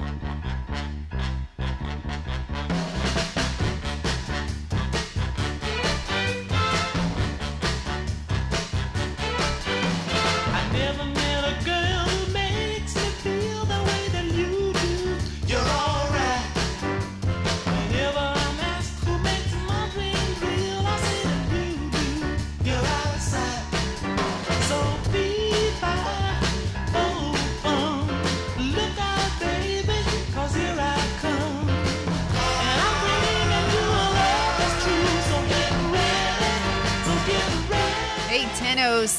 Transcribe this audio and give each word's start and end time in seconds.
I 0.00 0.27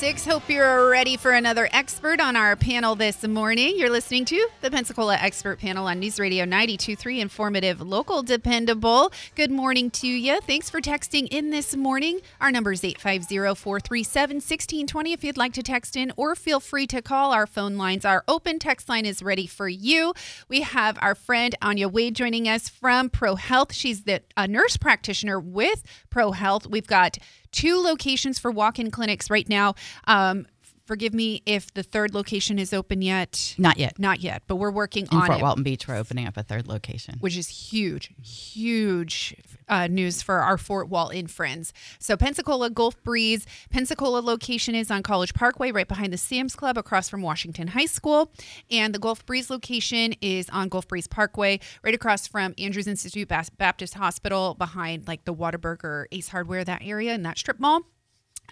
1006. 0.02 0.34
Hope 0.34 0.50
you're 0.50 0.90
ready 0.90 1.18
for 1.18 1.32
another 1.32 1.68
expert 1.74 2.22
on 2.22 2.38
our 2.38 2.56
panel 2.56 2.96
this 2.96 3.22
morning. 3.28 3.78
You're 3.78 3.90
listening 3.90 4.24
to 4.26 4.48
the 4.62 4.72
Pensacola 4.72 5.18
Expert 5.18 5.60
Panel 5.60 5.88
on 5.88 6.00
News 6.00 6.22
Radio 6.22 6.46
923, 6.46 7.20
informative, 7.20 7.82
local, 7.82 8.24
dependable. 8.24 9.12
Good 9.36 9.52
morning 9.52 9.92
to 9.92 10.08
you. 10.08 10.40
Thanks 10.40 10.70
for 10.70 10.80
texting 10.80 11.28
in 11.32 11.50
this 11.50 11.76
morning. 11.76 12.22
Our 12.40 12.50
number 12.50 12.72
is 12.72 12.82
850 12.82 13.60
437 13.60 14.36
1620 14.38 15.12
if 15.12 15.22
you'd 15.22 15.36
like 15.36 15.52
to 15.52 15.64
text 15.64 15.98
in, 15.98 16.14
or 16.16 16.34
feel 16.34 16.62
free 16.62 16.88
to 16.88 17.02
call. 17.02 17.34
Our 17.34 17.46
phone 17.46 17.76
lines 17.76 18.06
are 18.06 18.24
open. 18.26 18.58
Text 18.58 18.88
line 18.88 19.06
is 19.06 19.22
ready 19.22 19.48
for 19.48 19.68
you. 19.68 20.14
We 20.48 20.62
have 20.62 20.98
our 21.02 21.14
friend 21.14 21.56
Anya 21.62 21.90
Wade 21.90 22.16
joining 22.16 22.48
us 22.48 22.70
from 22.70 23.10
Pro 23.10 23.36
Health. 23.36 23.74
She's 23.74 24.04
the 24.04 24.22
a 24.38 24.48
nurse 24.48 24.78
practitioner 24.78 25.42
with 25.42 25.84
Pro 26.10 26.32
Health. 26.32 26.68
We've 26.68 26.88
got 26.88 27.18
two 27.52 27.78
locations 27.82 28.40
for 28.40 28.52
walk-in 28.52 28.92
clinics 28.92 29.30
right 29.30 29.48
now. 29.48 29.76
Um, 30.06 30.46
forgive 30.86 31.14
me 31.14 31.42
if 31.46 31.74
the 31.74 31.84
third 31.84 32.14
location 32.14 32.58
is 32.58 32.74
open 32.74 33.02
yet. 33.02 33.56
Not 33.58 33.78
yet. 33.78 34.00
Not 34.00 34.22
yet, 34.22 34.44
but 34.48 34.56
we're 34.56 34.72
working 34.72 35.08
In 35.12 35.18
on 35.20 35.26
Fort 35.28 35.40
it, 35.40 35.42
Walton 35.44 35.64
Beach, 35.64 35.88
we're 35.88 35.96
opening 35.96 36.28
up 36.28 36.36
a 36.38 36.44
third 36.44 36.68
location. 36.68 37.18
which 37.20 37.38
is 37.38 37.48
huge, 37.48 38.12
huge 38.22 39.36
uh, 39.70 39.88
news 39.88 40.22
for 40.22 40.40
our 40.40 40.58
Fort 40.58 40.88
Wall 40.88 41.00
Walton 41.00 41.28
friends. 41.28 41.72
So 41.98 42.18
Pensacola 42.18 42.70
Gulf 42.70 43.02
Breeze, 43.04 43.46
Pensacola 43.70 44.20
location 44.20 44.76
is 44.76 44.92
on 44.92 45.02
College 45.02 45.34
Parkway, 45.34 45.72
right 45.72 45.88
behind 45.88 46.12
the 46.12 46.18
Sam's 46.18 46.56
Club, 46.56 46.78
across 46.78 47.08
from 47.08 47.22
Washington 47.22 47.70
High 47.70 47.86
School, 47.86 48.34
and 48.70 48.94
the 48.94 49.00
Gulf 49.00 49.26
Breeze 49.26 49.50
location 49.50 50.14
is 50.22 50.50
on 50.50 50.68
Gulf 50.68 50.90
Breeze 50.90 51.08
Parkway, 51.08 51.62
right 51.84 51.96
across 51.96 52.28
from 52.28 52.54
Andrews 52.58 52.86
Institute 52.86 53.30
Baptist 53.30 53.94
Hospital, 53.94 54.56
behind 54.56 55.08
like 55.08 55.24
the 55.24 55.34
Whataburger 55.34 56.06
Ace 56.12 56.28
Hardware, 56.28 56.66
that 56.66 56.82
area 56.84 57.14
in 57.14 57.24
that 57.24 57.38
strip 57.38 57.62
mall. 57.62 57.84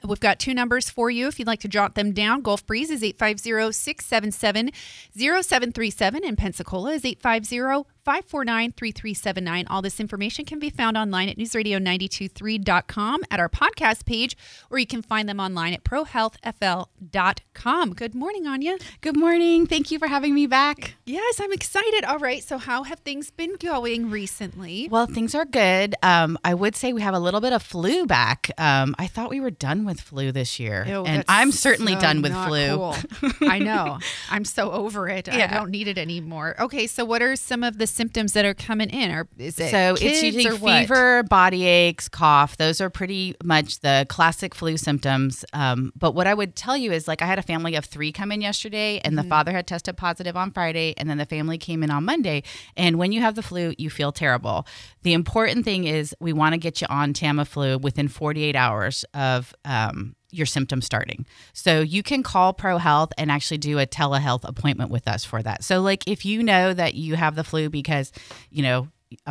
We've 0.03 0.19
got 0.19 0.39
two 0.39 0.53
numbers 0.53 0.89
for 0.89 1.09
you 1.09 1.27
if 1.27 1.39
you'd 1.39 1.47
like 1.47 1.61
to 1.61 1.67
jot 1.67 1.95
them 1.95 2.13
down. 2.13 2.43
Gulf 2.43 2.65
Breeze 2.65 2.89
is 2.89 3.03
850 3.03 3.73
677 3.73 4.71
0737, 5.13 6.23
and 6.23 6.37
Pensacola 6.37 6.91
is 6.91 7.03
850 7.03 7.89
549 8.07 8.71
3379. 8.71 9.67
All 9.67 9.81
this 9.81 9.99
information 9.99 10.45
can 10.45 10.59
be 10.59 10.69
found 10.69 10.95
online 10.95 11.27
at 11.27 11.37
newsradio923.com 11.37 13.23
at 13.29 13.41
our 13.41 13.49
podcast 13.49 14.05
page, 14.05 14.37
or 14.69 14.79
you 14.79 14.87
can 14.87 15.01
find 15.01 15.27
them 15.27 15.41
online 15.41 15.73
at 15.73 15.83
prohealthfl.com. 15.83 17.93
Good 17.93 18.15
morning, 18.15 18.47
Anya. 18.47 18.77
Good 19.01 19.17
morning. 19.17 19.67
Thank 19.67 19.91
you 19.91 19.99
for 19.99 20.07
having 20.07 20.33
me 20.33 20.47
back. 20.47 20.95
Yes, 21.05 21.41
I'm 21.41 21.51
excited. 21.51 22.05
All 22.05 22.19
right, 22.19 22.41
so 22.41 22.57
how 22.57 22.83
have 22.83 22.99
things 22.99 23.29
been 23.29 23.57
going 23.57 24.09
recently? 24.09 24.87
Well, 24.89 25.07
things 25.07 25.35
are 25.35 25.43
good. 25.43 25.93
Um, 26.01 26.39
I 26.45 26.53
would 26.53 26.77
say 26.77 26.93
we 26.93 27.01
have 27.01 27.13
a 27.13 27.19
little 27.19 27.41
bit 27.41 27.51
of 27.51 27.61
flu 27.61 28.05
back. 28.05 28.49
Um, 28.57 28.95
I 28.97 29.07
thought 29.07 29.29
we 29.29 29.41
were 29.41 29.51
done 29.51 29.83
with 29.83 29.99
flu 29.99 30.31
this 30.31 30.61
year, 30.61 30.85
Ew, 30.87 31.03
and 31.03 31.25
I'm 31.27 31.51
certainly 31.51 31.95
so 31.95 31.99
done 31.99 32.21
with 32.21 32.31
flu. 32.31 32.77
cool. 32.77 32.95
I 33.49 33.59
know. 33.59 33.99
I'm 34.31 34.45
so 34.45 34.71
over 34.71 35.09
it. 35.09 35.27
I 35.27 35.47
don't 35.47 35.71
need 35.71 35.89
it 35.89 35.97
anymore. 35.97 36.55
Okay, 36.57 36.87
so 36.87 37.03
what 37.03 37.21
are 37.21 37.35
some 37.35 37.65
of 37.65 37.79
the 37.79 37.96
symptoms 37.97 38.31
that 38.33 38.45
are 38.45 38.53
coming 38.53 38.89
in? 38.89 39.11
Or 39.11 39.27
is 39.37 39.59
it 39.59 39.71
So 39.71 39.95
it's 39.99 40.23
usually 40.23 40.57
fever, 40.57 41.23
body 41.23 41.65
aches, 41.65 42.07
cough. 42.07 42.55
Those 42.55 42.79
are 42.79 42.89
pretty 42.89 43.35
much 43.43 43.79
the 43.81 44.05
classic 44.07 44.55
flu 44.55 44.77
symptoms. 44.77 45.43
Um, 45.51 45.91
but 45.97 46.13
what 46.15 46.27
I 46.27 46.33
would 46.33 46.55
tell 46.55 46.77
you 46.77 46.91
is 46.93 47.07
like 47.07 47.21
I 47.21 47.25
had 47.25 47.39
a 47.39 47.43
family 47.43 47.75
of 47.75 47.83
three 47.85 48.11
come 48.13 48.31
in 48.31 48.39
yesterday, 48.41 48.99
and 49.03 49.15
Mm-hmm. 49.17 49.23
the 49.23 49.29
father 49.29 49.51
had 49.51 49.67
tested 49.67 49.97
positive 49.97 50.37
on 50.37 50.51
Friday, 50.51 50.93
and 50.97 51.09
then 51.09 51.17
the 51.17 51.25
family 51.25 51.57
came 51.57 51.83
in 51.83 51.91
on 51.91 52.05
Monday. 52.05 52.43
And 52.77 52.97
when 52.97 53.11
you 53.11 53.21
have 53.21 53.35
the 53.35 53.41
flu, 53.43 53.73
you 53.77 53.89
feel 53.89 54.11
terrible. 54.11 54.65
The 55.03 55.13
important 55.13 55.65
thing 55.65 55.85
is 55.85 56.15
we 56.19 56.33
want 56.33 56.53
to 56.53 56.57
get 56.59 56.79
you 56.81 56.87
on 56.89 57.13
Tamiflu 57.13 57.81
within 57.81 58.07
48 58.07 58.55
hours 58.55 59.03
of 59.13 59.53
um, 59.65 60.15
your 60.37 60.45
symptoms 60.45 60.85
starting. 60.85 61.25
So 61.53 61.81
you 61.81 62.03
can 62.03 62.23
call 62.23 62.53
Pro 62.53 62.77
Health 62.77 63.11
and 63.17 63.31
actually 63.31 63.57
do 63.57 63.79
a 63.79 63.85
telehealth 63.85 64.43
appointment 64.43 64.91
with 64.91 65.07
us 65.07 65.25
for 65.25 65.41
that. 65.43 65.63
So 65.63 65.81
like 65.81 66.03
if 66.07 66.25
you 66.25 66.43
know 66.43 66.73
that 66.73 66.93
you 66.93 67.15
have 67.15 67.35
the 67.35 67.43
flu 67.43 67.69
because, 67.69 68.11
you 68.49 68.63
know, 68.63 68.87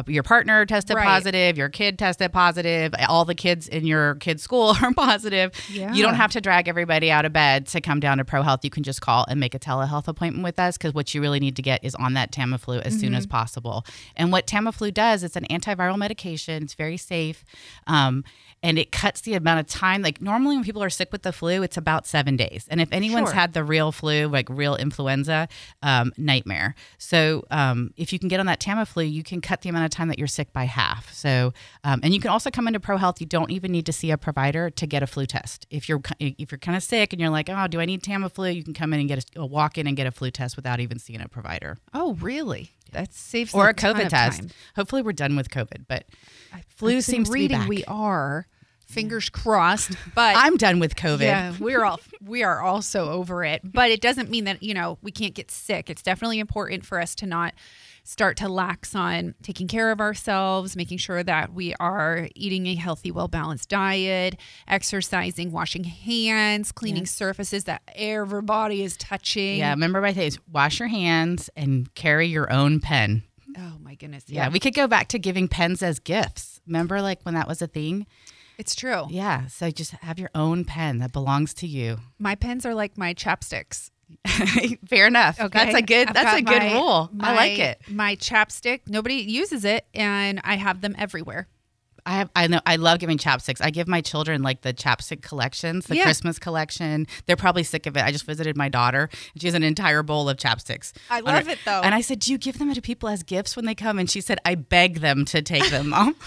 your 0.07 0.23
partner 0.23 0.65
tested 0.67 0.97
Right. 0.97 1.05
positive, 1.05 1.59
your 1.59 1.69
kid 1.69 1.99
tested 1.99 2.33
positive, 2.33 2.95
all 3.09 3.25
the 3.25 3.35
kids 3.35 3.69
in 3.69 3.87
your 3.87 4.15
kid's 4.17 4.43
school 4.43 4.75
are 4.83 4.93
positive. 4.95 5.53
Yeah. 5.71 5.93
You 5.93 6.03
don't 6.03 6.15
have 6.15 6.33
to 6.33 6.41
drag 6.41 6.69
everybody 6.69 7.11
out 7.11 7.25
of 7.25 7.33
bed 7.33 7.67
to 7.69 7.81
come 7.81 8.01
down 8.01 8.19
to 8.19 8.25
Pro 8.25 8.43
Health. 8.43 8.61
You 8.65 8.71
can 8.71 8.83
just 8.83 9.01
call 9.03 9.27
and 9.29 9.39
make 9.39 9.55
a 9.55 9.59
telehealth 9.59 10.09
appointment 10.09 10.45
with 10.45 10.59
us 10.59 10.79
because 10.79 10.95
what 10.95 11.15
you 11.15 11.21
really 11.21 11.41
need 11.41 11.57
to 11.57 11.63
get 11.63 11.85
is 11.85 11.95
on 11.95 12.15
that 12.15 12.33
Tamiflu 12.33 12.81
as 12.83 12.95
soon 12.99 13.07
Mm-hmm. 13.11 13.15
as 13.17 13.27
possible. 13.27 13.85
And 14.17 14.33
what 14.33 14.47
Tamiflu 14.47 14.93
does, 14.93 15.23
it's 15.23 15.37
an 15.37 15.45
antiviral 15.51 15.97
medication. 15.99 16.63
It's 16.65 16.75
very 16.75 16.97
safe. 16.97 17.45
Um, 17.87 18.25
and 18.63 18.79
it 18.79 18.91
cuts 18.91 19.21
the 19.21 19.35
amount 19.35 19.61
of 19.61 19.67
time. 19.67 20.01
Like 20.03 20.21
normally 20.23 20.57
when 20.57 20.65
people 20.65 20.83
are 20.83 20.91
sick 20.91 21.13
with 21.13 21.23
the 21.23 21.33
flu, 21.33 21.63
it's 21.63 21.77
about 21.77 22.07
seven 22.07 22.37
days. 22.37 22.67
And 22.71 22.81
if 22.81 22.89
anyone's 22.91 23.29
Sure. 23.29 23.35
had 23.35 23.53
the 23.53 23.63
real 23.63 23.93
flu, 23.93 24.27
like 24.29 24.49
real 24.49 24.75
influenza, 24.75 25.47
um, 25.83 26.13
nightmare. 26.17 26.75
So 26.99 27.45
um, 27.51 27.91
if 27.97 28.13
you 28.13 28.19
can 28.19 28.29
get 28.29 28.41
on 28.41 28.47
that 28.47 28.59
Tamiflu, 28.61 29.09
you 29.11 29.23
can 29.23 29.41
cut 29.41 29.61
the 29.67 29.71
amount 29.71 29.85
of 29.85 29.91
time 29.91 30.09
that 30.09 30.19
you're 30.19 30.29
sick 30.29 30.53
by 30.53 30.65
half. 30.65 31.13
So 31.13 31.53
um, 31.85 32.01
and 32.03 32.15
you 32.15 32.21
can 32.21 32.31
also 32.31 32.51
come 32.51 32.67
into 32.69 32.81
Pro 32.81 32.97
Health. 32.97 33.21
You 33.21 33.27
don't 33.27 33.51
even 33.51 33.73
need 33.73 33.85
to 33.87 33.93
see 33.93 34.11
a 34.13 34.17
provider 34.17 34.71
to 34.71 34.87
get 34.87 35.03
a 35.03 35.07
flu 35.07 35.27
test. 35.27 35.67
If 35.71 35.89
you're 35.89 36.01
if 36.21 36.51
you're 36.53 36.59
kind 36.59 36.77
of 36.77 36.83
sick 36.83 37.13
and 37.13 37.21
you're 37.21 37.31
like, 37.31 37.49
oh, 37.51 37.67
do 37.67 37.81
I 37.81 37.85
need 37.85 38.03
Tamiflu? 38.03 38.55
You 38.55 38.63
can 38.65 38.75
come 38.75 38.93
in 38.93 39.01
and 39.01 39.09
get 39.09 39.25
a, 39.35 39.45
walk 39.45 39.77
in 39.79 39.87
and 39.87 39.97
get 39.97 40.07
a 40.07 40.13
flu 40.13 40.31
test 40.31 40.57
without 40.57 40.81
even 40.81 40.99
seeing 40.99 41.21
a 41.21 41.29
provider 41.29 41.79
Oh, 41.93 42.15
really? 42.15 42.73
That 42.93 43.13
saves 43.13 43.53
or 43.53 43.69
a 43.69 43.75
COVID 43.75 44.09
test. 44.09 44.41
time. 44.41 44.51
Hopefully, 44.77 45.03
we're 45.03 45.13
done 45.13 45.35
with 45.37 45.51
COVID, 45.51 45.87
but 45.89 46.05
flu 46.69 46.91
I've 46.91 46.95
been 46.97 47.03
seems 47.03 47.29
to 47.29 47.33
be 47.35 47.41
reading 47.41 47.59
back. 47.59 47.69
we 47.69 47.85
are. 47.87 48.47
Fingers 48.87 49.29
crossed. 49.29 49.97
But 50.15 50.37
I'm 50.37 50.57
done 50.57 50.79
with 50.79 50.95
COVID. 50.95 51.21
Yeah, 51.23 51.53
we're 51.59 51.85
all 51.85 51.99
we 52.23 52.45
are 52.45 52.63
also 52.63 53.11
over 53.11 53.45
it. 53.45 53.61
But 53.65 53.91
it 53.91 54.01
doesn't 54.01 54.31
mean 54.31 54.45
that, 54.45 54.63
you 54.63 54.75
know, 54.75 54.99
we 55.03 55.11
can't 55.11 55.35
get 55.35 55.51
sick. 55.51 55.91
It's 55.91 56.03
definitely 56.03 56.39
important 56.39 56.87
for 56.87 57.01
us 57.01 57.15
to 57.17 57.27
not 57.27 57.53
start 58.07 58.37
to 58.39 58.49
lax 58.49 58.95
on 58.95 59.35
taking 59.43 59.67
care 59.69 59.91
of 59.91 60.01
ourselves, 60.01 60.77
making 60.77 60.99
sure 60.99 61.23
that 61.23 61.53
we 61.53 61.75
are 61.81 62.29
eating 62.35 62.67
a 62.69 62.75
healthy, 62.75 63.11
well 63.11 63.29
balanced 63.29 63.69
diet, 63.69 64.37
exercising, 64.69 65.53
washing 65.53 65.85
hands, 65.85 66.73
cleaning 66.73 67.07
surfaces 67.07 67.65
that 67.65 67.83
everybody 67.95 68.83
is 68.83 68.97
touching. 68.97 69.59
Yeah, 69.59 69.71
remember 69.71 70.01
my 70.01 70.13
things. 70.13 70.39
Wash 70.51 70.79
your 70.79 70.89
hands 70.89 71.51
and 71.57 71.93
carry 71.95 72.29
your 72.29 72.53
own 72.53 72.81
pen. 72.81 73.25
Oh 73.59 73.75
my 73.81 73.95
goodness. 73.95 74.25
Yeah. 74.29 74.45
Yeah. 74.45 74.49
we 74.51 74.61
could 74.61 74.75
go 74.75 74.87
back 74.87 75.09
to 75.09 75.19
giving 75.19 75.49
pens 75.49 75.83
as 75.83 75.99
gifts. 75.99 76.61
Remember, 76.67 77.01
like 77.03 77.21
when 77.23 77.35
that 77.35 77.49
was 77.49 77.61
a 77.63 77.67
thing? 77.67 78.07
it's 78.59 78.75
true. 78.75 79.05
Yeah. 79.11 79.49
So 79.49 79.71
just 79.71 79.91
have 79.93 80.19
your 80.19 80.31
own 80.35 80.65
pen 80.65 80.99
that 80.99 81.13
belongs 81.13 81.53
to 81.55 81.67
you. 81.67 81.99
My 82.19 82.35
pens 82.35 82.65
are 82.65 82.75
like 82.75 82.97
my 82.97 83.13
chapsticks. 83.13 83.91
Fair 84.89 85.07
enough. 85.07 85.41
Okay. 85.41 85.59
That's 85.59 85.75
a 85.77 85.83
good. 85.83 86.09
I've 86.09 86.15
that's 86.15 86.39
a 86.39 86.43
good 86.43 86.63
my- 86.63 86.73
rule. 86.73 87.11
I 87.21 87.35
like 87.35 87.59
it. 87.59 87.81
My 87.89 88.17
chapstick, 88.17 88.83
nobody 88.87 89.15
uses 89.17 89.65
it, 89.65 89.87
and 89.95 90.41
I 90.45 90.57
have 90.57 90.81
them 90.81 90.95
everywhere. 90.99 91.49
I 92.09 92.19
have. 92.19 92.31
I 92.37 92.47
know. 92.47 92.61
I 92.65 92.77
love 92.77 93.01
giving 93.01 93.19
chapsticks. 93.19 93.61
I 93.61 93.71
give 93.71 93.89
my 93.89 94.01
children 94.01 94.43
like 94.43 94.63
the 94.63 94.73
chapstick 94.73 95.23
collections, 95.23 95.87
the 95.87 95.97
Yeah. 95.97 96.05
Christmas 96.05 96.39
collection. 96.39 97.09
They're 97.27 97.35
probably 97.37 97.65
sick 97.65 97.87
of 97.87 97.97
it. 97.97 98.05
I 98.05 98.13
just 98.13 98.25
visited 98.27 98.57
my 98.57 98.69
daughter, 98.69 99.09
and 99.33 99.43
she 99.43 99.49
has 99.49 99.55
an 99.55 99.65
entire 99.65 100.05
bowl 100.05 100.29
of 100.29 100.37
chapsticks. 100.37 100.93
I 101.11 101.19
love 101.19 101.47
her- 101.47 101.53
it, 101.53 101.59
though. 101.65 101.81
And 101.83 101.93
I 101.95 102.01
said, 102.01 102.21
"Do 102.21 102.31
you 102.31 102.39
give 102.39 102.59
them 102.61 102.73
to 102.73 102.81
people 102.81 103.09
as 103.09 103.25
gifts 103.25 103.57
when 103.57 103.65
they 103.65 103.75
come?" 103.75 103.99
And 103.99 104.09
she 104.09 104.21
said, 104.21 104.39
"I 104.45 104.55
beg 104.55 105.01
them 105.01 105.25
to 105.27 105.43
take 105.43 105.69
them." 105.71 105.89
Mom. 105.89 106.15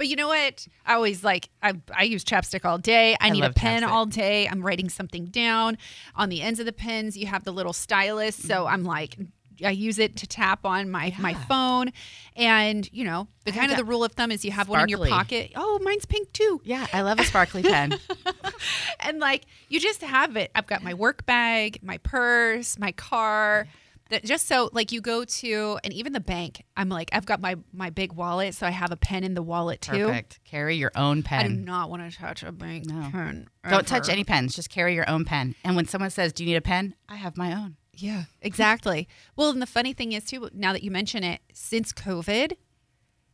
But 0.00 0.08
you 0.08 0.16
know 0.16 0.28
what? 0.28 0.66
I 0.86 0.94
always 0.94 1.22
like 1.22 1.50
I, 1.62 1.74
I 1.94 2.04
use 2.04 2.24
chapstick 2.24 2.64
all 2.64 2.78
day. 2.78 3.18
I, 3.20 3.28
need 3.28 3.44
a 3.44 3.52
pen 3.52 3.82
chapstick. 3.82 3.88
all 3.88 4.06
day. 4.06 4.48
I'm 4.48 4.62
writing 4.62 4.88
something 4.88 5.26
down. 5.26 5.76
On 6.16 6.30
the 6.30 6.40
ends 6.40 6.58
of 6.58 6.64
the 6.64 6.72
pens, 6.72 7.18
you 7.18 7.26
have 7.26 7.44
the 7.44 7.52
little 7.52 7.74
stylus. 7.74 8.34
So 8.34 8.64
Mm-hmm. 8.64 8.72
I'm 8.72 8.84
like 8.84 9.18
I 9.62 9.72
use 9.72 9.98
it 9.98 10.16
to 10.16 10.26
tap 10.26 10.64
on 10.64 10.90
my 10.90 11.14
my 11.18 11.34
phone. 11.34 11.90
And 12.34 12.88
you 12.94 13.04
know, 13.04 13.28
the 13.44 13.52
kind 13.52 13.70
of 13.70 13.76
the 13.76 13.84
rule 13.84 14.02
of 14.02 14.12
thumb 14.12 14.32
is 14.32 14.42
you 14.42 14.52
have 14.52 14.70
one 14.70 14.80
in 14.84 14.88
your 14.88 15.06
pocket. 15.06 15.52
Oh, 15.54 15.78
mine's 15.82 16.06
pink 16.06 16.32
too. 16.32 16.62
yeah, 16.64 16.86
I 16.94 17.02
love 17.02 17.20
a 17.20 17.24
sparkly 17.24 17.62
pen. 17.62 17.98
And 19.00 19.18
like 19.18 19.44
you 19.68 19.80
just 19.80 20.00
have 20.00 20.34
it. 20.36 20.50
I've 20.54 20.66
got 20.66 20.82
my 20.82 20.94
work 20.94 21.26
bag, 21.26 21.78
my 21.82 21.98
purse, 21.98 22.78
my 22.78 22.92
car. 22.92 23.66
That 24.10 24.24
just 24.24 24.46
so 24.46 24.70
like 24.72 24.92
you 24.92 25.00
go 25.00 25.24
to 25.24 25.78
and 25.82 25.92
even 25.92 26.12
the 26.12 26.20
bank. 26.20 26.62
I'm 26.76 26.88
like 26.88 27.10
I've 27.12 27.26
got 27.26 27.40
my 27.40 27.56
my 27.72 27.90
big 27.90 28.12
wallet, 28.12 28.54
so 28.54 28.66
I 28.66 28.70
have 28.70 28.92
a 28.92 28.96
pen 28.96 29.24
in 29.24 29.34
the 29.34 29.42
wallet 29.42 29.80
too. 29.80 30.06
Perfect. 30.06 30.40
Carry 30.44 30.76
your 30.76 30.92
own 30.94 31.22
pen. 31.22 31.44
I 31.44 31.48
do 31.48 31.54
not 31.54 31.90
want 31.90 32.10
to 32.10 32.16
touch 32.16 32.42
a 32.42 32.52
bank 32.52 32.86
No. 32.86 33.08
pen. 33.10 33.48
Don't 33.68 33.86
touch 33.86 34.08
any 34.08 34.24
pens. 34.24 34.54
Just 34.54 34.70
carry 34.70 34.94
your 34.94 35.08
own 35.08 35.24
pen. 35.24 35.54
And 35.64 35.74
when 35.76 35.86
someone 35.86 36.10
says, 36.10 36.32
"Do 36.32 36.44
you 36.44 36.50
need 36.50 36.56
a 36.56 36.60
pen?" 36.60 36.94
I 37.08 37.16
have 37.16 37.36
my 37.36 37.52
own. 37.54 37.76
Yeah, 37.96 38.24
exactly. 38.40 39.08
well, 39.36 39.50
and 39.50 39.60
the 39.60 39.66
funny 39.66 39.92
thing 39.92 40.12
is 40.12 40.24
too. 40.24 40.48
Now 40.54 40.72
that 40.72 40.82
you 40.82 40.90
mention 40.90 41.24
it, 41.24 41.40
since 41.52 41.92
COVID, 41.92 42.52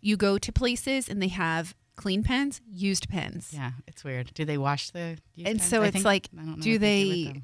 you 0.01 0.17
go 0.17 0.39
to 0.39 0.53
places 0.53 1.09
and 1.09 1.23
they 1.23 1.29
have 1.29 1.75
clean 1.95 2.23
pens, 2.23 2.61
used 2.71 3.09
pens. 3.09 3.51
Yeah, 3.55 3.73
it's 3.87 4.05
weird. 4.05 4.33
Do 4.35 4.45
they 4.45 4.59
wash 4.59 4.91
the? 4.91 5.19
used 5.35 5.49
And 5.49 5.59
pens? 5.59 5.71
so 5.71 5.83
I 5.83 5.87
it's 5.87 6.05
like, 6.05 6.29
I 6.35 6.43
don't 6.45 6.57
know 6.59 6.63
do 6.63 6.79
they? 6.79 7.33
do. 7.33 7.41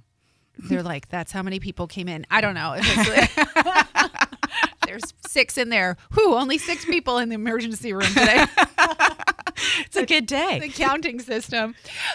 They're 0.59 0.83
like, 0.83 1.09
that's 1.09 1.33
how 1.33 1.43
many 1.43 1.61
people 1.61 1.87
came 1.87 2.09
in. 2.09 2.27
I 2.31 2.41
don't 2.41 2.55
know. 2.55 2.77
There's 4.87 5.03
six 5.27 5.57
in 5.57 5.71
there. 5.71 5.97
Who? 6.11 6.35
only 6.35 6.59
six 6.59 6.85
people 6.85 7.19
in 7.19 7.29
the 7.29 7.35
emergency 7.35 7.93
room 7.93 8.09
today. 8.09 8.45
It's 9.87 9.97
a 9.97 10.07
good 10.07 10.27
day. 10.27 10.59
the 10.61 10.69
counting 10.69 11.21
system. 11.21 11.75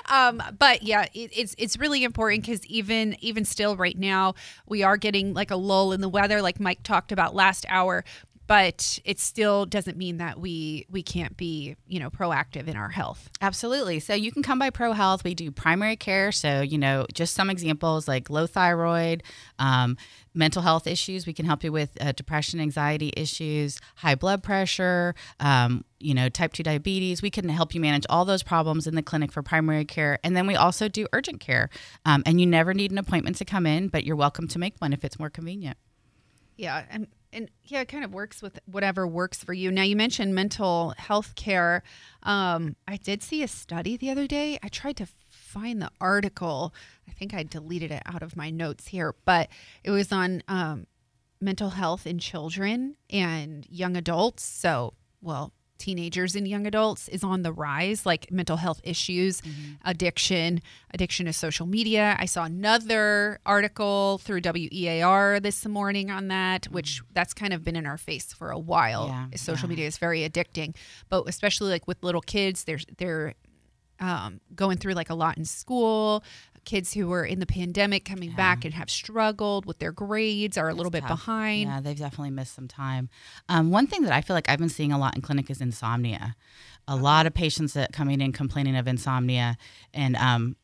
Um, 0.10 0.42
but 0.58 0.84
yeah, 0.84 1.04
it, 1.14 1.32
it's 1.34 1.56
it's 1.58 1.78
really 1.78 2.04
important 2.04 2.44
because 2.44 2.66
even 2.66 3.16
even 3.22 3.46
still 3.46 3.76
right 3.76 3.98
now 3.98 4.36
we 4.68 4.84
are 4.84 4.98
getting 4.98 5.34
like 5.34 5.52
a 5.52 5.56
lull 5.56 5.94
in 5.94 6.02
the 6.02 6.10
weather, 6.10 6.42
like 6.42 6.60
Mike 6.60 6.84
talked 6.84 7.12
about 7.12 7.36
last 7.36 7.66
hour. 7.70 8.04
But 8.48 9.00
it 9.04 9.20
still 9.20 9.66
doesn't 9.66 9.98
mean 9.98 10.18
that 10.18 10.40
we 10.40 10.86
we 10.90 11.04
can't 11.04 11.36
be 11.36 11.76
you 11.88 12.00
know 12.00 12.10
proactive 12.10 12.68
in 12.68 12.76
our 12.78 12.90
health. 12.90 13.30
Absolutely. 13.42 14.00
So 14.00 14.14
you 14.14 14.32
can 14.32 14.42
come 14.44 14.58
by 14.58 14.70
Pro 14.70 14.94
Health. 14.94 15.24
We 15.24 15.34
do 15.34 15.52
primary 15.52 15.96
care. 15.96 16.32
So, 16.32 16.62
you 16.62 16.78
know, 16.78 17.06
just 17.14 17.34
some 17.34 17.50
examples 17.50 18.08
like 18.08 18.30
low 18.30 18.48
thyroid, 18.48 19.24
um, 19.60 19.98
mental 20.34 20.62
health 20.62 20.88
issues. 20.88 21.28
We 21.28 21.34
can 21.34 21.46
help 21.46 21.64
you 21.64 21.72
with 21.72 21.98
uh, 22.02 22.14
depression, 22.14 22.60
anxiety 22.60 23.12
issues, 23.18 23.80
high 23.96 24.16
blood 24.16 24.44
pressure, 24.44 25.16
um, 25.40 25.84
you 26.00 26.14
know, 26.14 26.30
type 26.30 26.54
2 26.54 26.64
diabetes. 26.64 27.22
We 27.22 27.30
can 27.30 27.50
help 27.50 27.76
you 27.76 27.82
manage 27.82 28.06
all 28.10 28.26
those 28.26 28.44
problems 28.44 28.88
in 28.88 28.96
the 28.96 29.04
clinic 29.04 29.32
for 29.32 29.42
primary 29.42 29.86
care. 29.86 30.20
And 30.24 30.36
then 30.36 30.48
we 30.48 30.56
also 30.56 30.88
do 30.88 31.08
urgent 31.14 31.40
care. 31.40 31.70
Um, 32.06 32.24
and 32.26 32.40
you 32.40 32.48
never 32.48 32.74
need 32.74 32.92
an 32.92 32.98
appointment 32.98 33.36
to 33.38 33.46
come 33.46 33.66
in, 33.66 33.90
but 33.90 34.04
you're 34.04 34.16
welcome 34.16 34.48
to 34.50 34.60
make 34.60 34.76
one 34.80 34.94
if 34.94 35.04
it's 35.04 35.20
more 35.20 35.30
convenient. 35.30 35.78
Yeah, 36.56 36.86
and 36.90 37.08
and 37.34 37.50
yeah, 37.64 37.82
it 37.82 37.88
kind 37.88 38.04
of 38.04 38.14
works 38.14 38.42
with 38.42 38.60
whatever 38.66 39.08
works 39.08 39.44
for 39.44 39.54
you. 39.54 39.72
Now 39.72 39.84
you 39.84 39.96
mentioned 39.96 40.34
mental 40.34 40.94
health 40.98 41.36
care. 41.36 41.84
Um, 42.24 42.76
I 42.88 42.98
did 42.98 43.22
see 43.22 43.44
a 43.44 43.48
study 43.48 43.98
the 43.98 44.10
other 44.10 44.28
day. 44.28 44.58
I 44.64 44.70
tried 44.70 44.98
to 44.98 45.08
find 45.30 45.82
the 45.82 45.92
article. 46.00 46.74
I 47.08 47.12
think 47.12 47.34
I 47.34 47.44
deleted 47.44 47.92
it 47.92 48.04
out 48.06 48.24
of 48.24 48.36
my 48.36 48.50
notes 48.50 48.88
here, 48.88 49.16
but 49.26 49.50
it 49.84 49.92
was 49.92 50.12
on 50.12 50.44
um, 50.48 50.88
mental 51.40 51.72
health 51.72 52.08
in 52.08 52.20
children 52.20 52.96
and 53.10 53.66
young 53.70 53.96
adults. 53.98 54.44
So, 54.44 54.94
well, 55.22 55.54
teenagers 55.78 56.36
and 56.36 56.48
young 56.48 56.66
adults 56.68 57.08
is 57.10 57.24
on 57.24 57.42
the 57.42 57.52
rise, 57.52 58.06
like 58.06 58.32
mental 58.32 58.58
health 58.58 58.82
issues, 58.84 59.42
addiction, 59.86 60.62
addiction 60.94 61.26
to 61.26 61.34
social 61.34 61.66
media. 61.66 62.16
I 62.20 62.26
saw 62.26 62.44
another 62.46 63.40
article 63.46 64.20
through 64.24 64.42
WEAR 64.42 65.40
this 65.40 65.66
morning 65.66 66.12
on 66.12 66.28
that, 66.30 66.66
which 66.66 67.02
that's 67.14 67.34
kind 67.34 67.54
of 67.54 67.64
been 67.64 67.76
in 67.76 67.86
our 67.86 67.98
face 67.98 68.34
for 68.34 68.52
a 68.52 68.60
while. 68.60 69.08
Yeah, 69.08 69.28
social 69.38 69.68
yeah. 69.68 69.72
media 69.72 69.88
is 69.88 69.98
very 69.98 70.28
addicting, 70.28 70.76
but 71.10 71.28
especially 71.28 71.70
like 71.70 71.88
with 71.88 72.04
little 72.04 72.22
kids, 72.22 72.64
they're 72.64 72.80
they're 72.98 73.34
um, 74.00 74.40
going 74.56 74.78
through 74.78 74.94
like 74.94 75.10
a 75.10 75.16
lot 75.16 75.38
in 75.38 75.46
school. 75.46 76.24
Kids 76.68 76.94
who 76.94 77.08
were 77.08 77.24
in 77.24 77.40
the 77.40 77.46
pandemic 77.46 78.04
coming 78.04 78.34
back 78.34 78.66
and 78.66 78.74
have 78.74 78.90
struggled 78.90 79.66
with 79.66 79.80
their 79.80 79.94
grades 79.94 80.58
are 80.58 80.68
a 80.68 80.74
little 80.74 80.92
bit 80.92 81.00
tough. 81.00 81.26
behind. 81.26 81.62
Yeah, 81.70 81.80
they've 81.80 81.98
definitely 81.98 82.32
missed 82.32 82.54
some 82.54 82.68
time. 82.68 83.08
Um, 83.48 83.72
one 83.72 83.88
thing 83.88 84.02
that 84.04 84.12
I 84.12 84.20
feel 84.20 84.36
like 84.36 84.50
I've 84.50 84.60
been 84.60 84.68
seeing 84.68 84.92
a 84.92 85.00
lot 85.00 85.16
in 85.16 85.22
clinic 85.22 85.50
is 85.50 85.62
insomnia. 85.62 86.36
A 86.86 86.98
lot 86.98 87.26
of 87.26 87.34
patients 87.34 87.72
that 87.72 87.94
coming 87.94 88.20
in 88.20 88.34
complaining 88.34 88.76
of 88.76 88.86
insomnia, 88.86 89.58
and 89.94 90.18
um, 90.18 90.58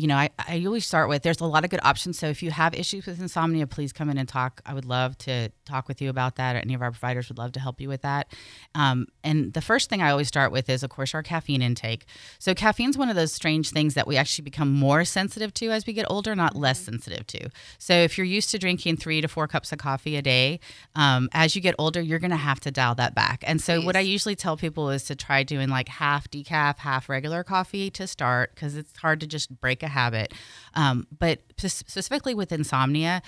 you 0.00 0.06
know, 0.06 0.16
I, 0.16 0.30
I 0.38 0.64
always 0.64 0.86
start 0.86 1.10
with 1.10 1.22
there's 1.22 1.40
a 1.40 1.44
lot 1.44 1.62
of 1.62 1.70
good 1.70 1.80
options. 1.82 2.18
So 2.18 2.26
if 2.28 2.42
you 2.42 2.50
have 2.50 2.74
issues 2.74 3.04
with 3.04 3.20
insomnia, 3.20 3.66
please 3.66 3.92
come 3.92 4.08
in 4.08 4.16
and 4.16 4.26
talk. 4.26 4.62
I 4.64 4.72
would 4.72 4.86
love 4.86 5.18
to 5.18 5.50
talk 5.66 5.88
with 5.88 6.00
you 6.00 6.08
about 6.08 6.36
that. 6.36 6.56
Or 6.56 6.60
any 6.60 6.72
of 6.72 6.80
our 6.80 6.90
providers 6.90 7.28
would 7.28 7.36
love 7.36 7.52
to 7.52 7.60
help 7.60 7.82
you 7.82 7.88
with 7.88 8.00
that. 8.00 8.32
Um, 8.74 9.08
and 9.22 9.52
the 9.52 9.60
first 9.60 9.90
thing 9.90 10.00
I 10.00 10.10
always 10.10 10.28
start 10.28 10.52
with 10.52 10.70
is, 10.70 10.82
of 10.82 10.88
course, 10.88 11.14
our 11.14 11.22
caffeine 11.22 11.60
intake. 11.60 12.06
So 12.38 12.54
caffeine's 12.54 12.96
one 12.96 13.10
of 13.10 13.16
those 13.16 13.32
strange 13.32 13.70
things 13.70 13.92
that 13.92 14.06
we 14.06 14.16
actually 14.16 14.44
become 14.44 14.72
more 14.72 15.04
sensitive 15.04 15.52
to 15.54 15.70
as 15.70 15.86
we 15.86 15.92
get 15.92 16.06
older, 16.08 16.34
not 16.34 16.56
less 16.56 16.80
sensitive 16.80 17.26
to. 17.26 17.50
So 17.78 17.92
if 17.92 18.16
you're 18.16 18.24
used 18.24 18.50
to 18.52 18.58
drinking 18.58 18.96
three 18.96 19.20
to 19.20 19.28
four 19.28 19.46
cups 19.48 19.70
of 19.70 19.78
coffee 19.78 20.16
a 20.16 20.22
day, 20.22 20.60
um, 20.94 21.28
as 21.32 21.54
you 21.54 21.60
get 21.60 21.74
older, 21.78 22.00
you're 22.00 22.18
going 22.18 22.30
to 22.30 22.36
have 22.38 22.60
to 22.60 22.70
dial 22.70 22.94
that 22.94 23.14
back. 23.14 23.44
And 23.46 23.60
so 23.60 23.82
what 23.82 23.96
I 23.96 24.00
usually 24.00 24.34
tell 24.34 24.56
people 24.56 24.88
is 24.88 25.04
to 25.04 25.14
try 25.14 25.42
doing 25.42 25.68
like 25.68 25.88
half 25.88 26.30
decaf, 26.30 26.78
half 26.78 27.10
regular 27.10 27.44
coffee 27.44 27.90
to 27.90 28.06
start 28.06 28.54
because 28.54 28.76
it's 28.76 28.96
hard 28.96 29.20
to 29.20 29.26
just 29.26 29.60
break 29.60 29.82
a 29.82 29.89
habit. 29.90 30.32
Um, 30.74 31.06
but 31.18 31.40
spe- 31.58 31.86
specifically 31.88 32.34
with 32.34 32.52
insomnia, 32.52 33.22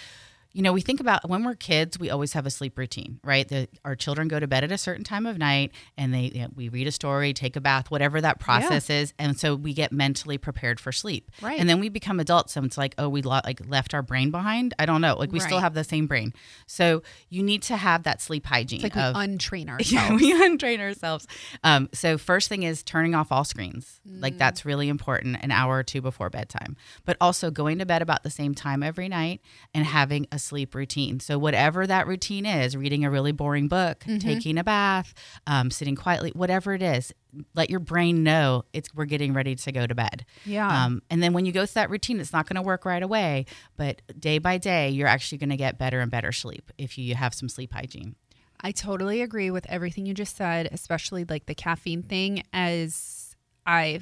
you 0.52 0.62
know, 0.62 0.72
we 0.72 0.80
think 0.80 1.00
about 1.00 1.28
when 1.28 1.44
we're 1.44 1.54
kids, 1.54 1.98
we 1.98 2.10
always 2.10 2.32
have 2.34 2.46
a 2.46 2.50
sleep 2.50 2.76
routine, 2.76 3.20
right? 3.24 3.48
The, 3.48 3.68
our 3.84 3.96
children 3.96 4.28
go 4.28 4.38
to 4.38 4.46
bed 4.46 4.64
at 4.64 4.72
a 4.72 4.78
certain 4.78 5.04
time 5.04 5.26
of 5.26 5.38
night, 5.38 5.72
and 5.96 6.12
they 6.12 6.32
you 6.34 6.42
know, 6.42 6.48
we 6.54 6.68
read 6.68 6.86
a 6.86 6.92
story, 6.92 7.32
take 7.32 7.56
a 7.56 7.60
bath, 7.60 7.90
whatever 7.90 8.20
that 8.20 8.38
process 8.38 8.90
is, 8.90 9.14
and 9.18 9.38
so 9.38 9.54
we 9.54 9.72
get 9.72 9.92
mentally 9.92 10.38
prepared 10.38 10.78
for 10.78 10.92
sleep. 10.92 11.30
Right. 11.40 11.58
And 11.58 11.68
then 11.68 11.80
we 11.80 11.88
become 11.88 12.20
adults, 12.20 12.56
and 12.56 12.66
it's 12.66 12.78
like, 12.78 12.94
oh, 12.98 13.08
we 13.08 13.22
lo- 13.22 13.40
like 13.44 13.60
left 13.66 13.94
our 13.94 14.02
brain 14.02 14.30
behind. 14.30 14.74
I 14.78 14.86
don't 14.86 15.00
know, 15.00 15.16
like 15.16 15.32
we 15.32 15.40
still 15.40 15.58
have 15.58 15.74
the 15.74 15.84
same 15.84 16.06
brain. 16.06 16.32
So 16.66 17.02
you 17.28 17.42
need 17.42 17.62
to 17.64 17.76
have 17.76 18.02
that 18.04 18.20
sleep 18.20 18.46
hygiene 18.46 18.84
It's 18.84 18.94
like 18.94 18.96
of 18.96 19.14
we 19.14 19.22
untrain 19.22 19.68
ourselves. 19.68 19.92
yeah, 19.92 20.14
we 20.14 20.32
untrain 20.32 20.80
ourselves. 20.80 21.26
Um, 21.64 21.88
so 21.92 22.18
first 22.18 22.48
thing 22.48 22.62
is 22.62 22.82
turning 22.82 23.14
off 23.14 23.32
all 23.32 23.44
screens. 23.44 24.00
Mm. 24.08 24.22
Like 24.22 24.38
that's 24.38 24.64
really 24.64 24.88
important, 24.88 25.38
an 25.42 25.50
hour 25.50 25.78
or 25.78 25.82
two 25.82 26.00
before 26.00 26.30
bedtime. 26.30 26.76
But 27.04 27.16
also 27.20 27.50
going 27.50 27.78
to 27.78 27.86
bed 27.86 28.02
about 28.02 28.22
the 28.22 28.30
same 28.30 28.54
time 28.54 28.82
every 28.82 29.08
night 29.08 29.40
and 29.74 29.84
having 29.86 30.26
a 30.32 30.38
sleep 30.42 30.74
routine. 30.74 31.20
So 31.20 31.38
whatever 31.38 31.86
that 31.86 32.06
routine 32.06 32.44
is, 32.46 32.76
reading 32.76 33.04
a 33.04 33.10
really 33.10 33.32
boring 33.32 33.68
book, 33.68 34.00
Mm-hmm. 34.00 34.18
taking 34.18 34.58
a 34.58 34.64
bath, 34.64 35.14
um, 35.46 35.70
sitting 35.70 35.96
quietly, 35.96 36.32
whatever 36.34 36.74
it 36.74 36.82
is, 36.82 37.12
let 37.54 37.70
your 37.70 37.80
brain 37.80 38.22
know 38.22 38.64
it's 38.72 38.94
we're 38.94 39.06
getting 39.06 39.32
ready 39.32 39.54
to 39.54 39.72
go 39.72 39.86
to 39.86 39.94
bed. 39.94 40.26
Yeah. 40.44 40.84
Um, 40.84 41.02
and 41.08 41.22
then 41.22 41.32
when 41.32 41.46
you 41.46 41.52
go 41.52 41.64
through 41.64 41.80
that 41.80 41.90
routine, 41.90 42.20
it's 42.20 42.32
not 42.32 42.46
going 42.48 42.56
to 42.56 42.62
work 42.62 42.84
right 42.84 43.02
away, 43.02 43.46
but 43.76 44.02
day 44.18 44.38
by 44.38 44.58
day, 44.58 44.90
you're 44.90 45.08
actually 45.08 45.38
going 45.38 45.50
to 45.50 45.56
get 45.56 45.78
better 45.78 46.00
and 46.00 46.10
better 46.10 46.32
sleep 46.32 46.70
if 46.76 46.98
you 46.98 47.14
have 47.14 47.32
some 47.32 47.48
sleep 47.48 47.72
hygiene. 47.72 48.16
I 48.60 48.70
totally 48.70 49.22
agree 49.22 49.50
with 49.50 49.66
everything 49.68 50.04
you 50.06 50.14
just 50.14 50.36
said, 50.36 50.68
especially 50.70 51.24
like 51.24 51.46
the 51.46 51.54
caffeine 51.54 52.02
thing. 52.02 52.44
As 52.52 53.34
I 53.66 54.00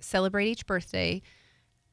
celebrate 0.00 0.48
each 0.48 0.66
birthday, 0.66 1.22